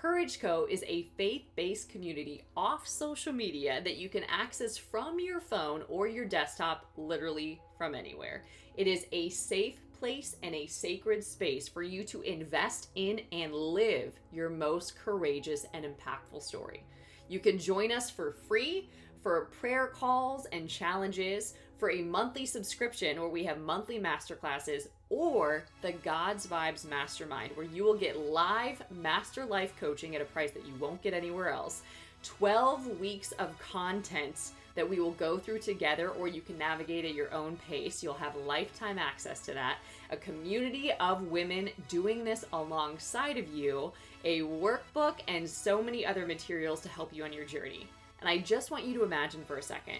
[0.03, 0.67] Courage Co.
[0.69, 5.81] is a faith based community off social media that you can access from your phone
[5.87, 8.43] or your desktop, literally from anywhere.
[8.75, 13.53] It is a safe place and a sacred space for you to invest in and
[13.53, 16.83] live your most courageous and impactful story.
[17.29, 18.89] You can join us for free
[19.21, 25.65] for prayer calls and challenges, for a monthly subscription where we have monthly masterclasses, or
[25.81, 30.51] the God's Vibes Mastermind, where you will get live master life coaching at a price
[30.51, 31.81] that you won't get anywhere else.
[32.23, 37.15] 12 weeks of content that we will go through together, or you can navigate at
[37.15, 38.01] your own pace.
[38.01, 39.79] You'll have lifetime access to that.
[40.09, 43.91] A community of women doing this alongside of you,
[44.23, 47.87] a workbook, and so many other materials to help you on your journey.
[48.21, 49.97] And I just want you to imagine for a second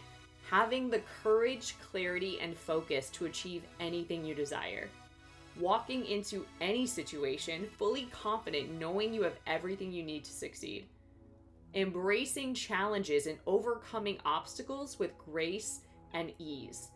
[0.54, 4.88] having the courage, clarity, and focus to achieve anything you desire.
[5.60, 10.86] Walking into any situation fully confident, knowing you have everything you need to succeed.
[11.74, 15.82] Embracing challenges and overcoming obstacles with grace
[16.14, 16.92] and ease.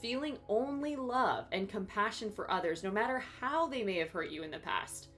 [0.00, 4.44] Feeling only love and compassion for others, no matter how they may have hurt you
[4.44, 5.08] in the past.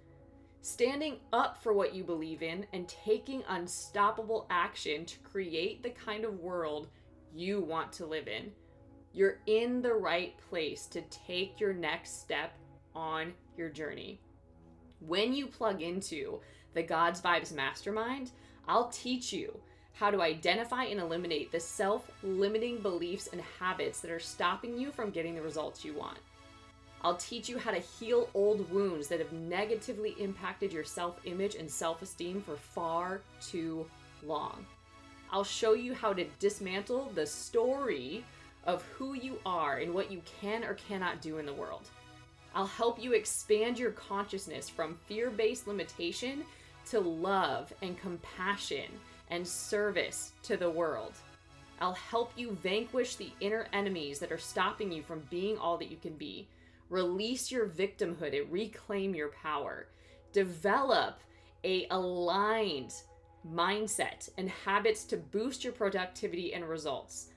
[0.63, 6.25] standing up for what you believe in and taking unstoppable action to create the kind
[6.25, 6.89] of world
[7.35, 8.53] you want to live in.
[9.13, 12.53] You're in the right place to take your next step
[12.95, 14.21] on your journey.
[15.01, 16.41] When you plug into
[16.75, 18.31] the God's Vibes Mastermind,
[18.69, 19.59] I'll teach you
[19.93, 24.91] how to identify and eliminate the self limiting beliefs and habits that are stopping you
[24.91, 26.19] from getting the results you want.
[27.03, 31.55] I'll teach you how to heal old wounds that have negatively impacted your self image
[31.55, 33.87] and self esteem for far too
[34.23, 34.67] long.
[35.33, 38.25] I'll show you how to dismantle the story
[38.65, 41.89] of who you are and what you can or cannot do in the world.
[42.55, 46.45] I'll help you expand your consciousness from fear based limitation
[46.91, 48.91] to love and compassion
[49.31, 51.13] and service to the world.
[51.81, 55.91] I'll help you vanquish the inner enemies that are stopping you from being all that
[55.91, 56.49] you can be.
[56.91, 59.87] Release your victimhood and reclaim your power.
[60.33, 61.21] Develop
[61.65, 62.93] a aligned
[63.47, 67.29] mindset and habits to boost your productivity and results.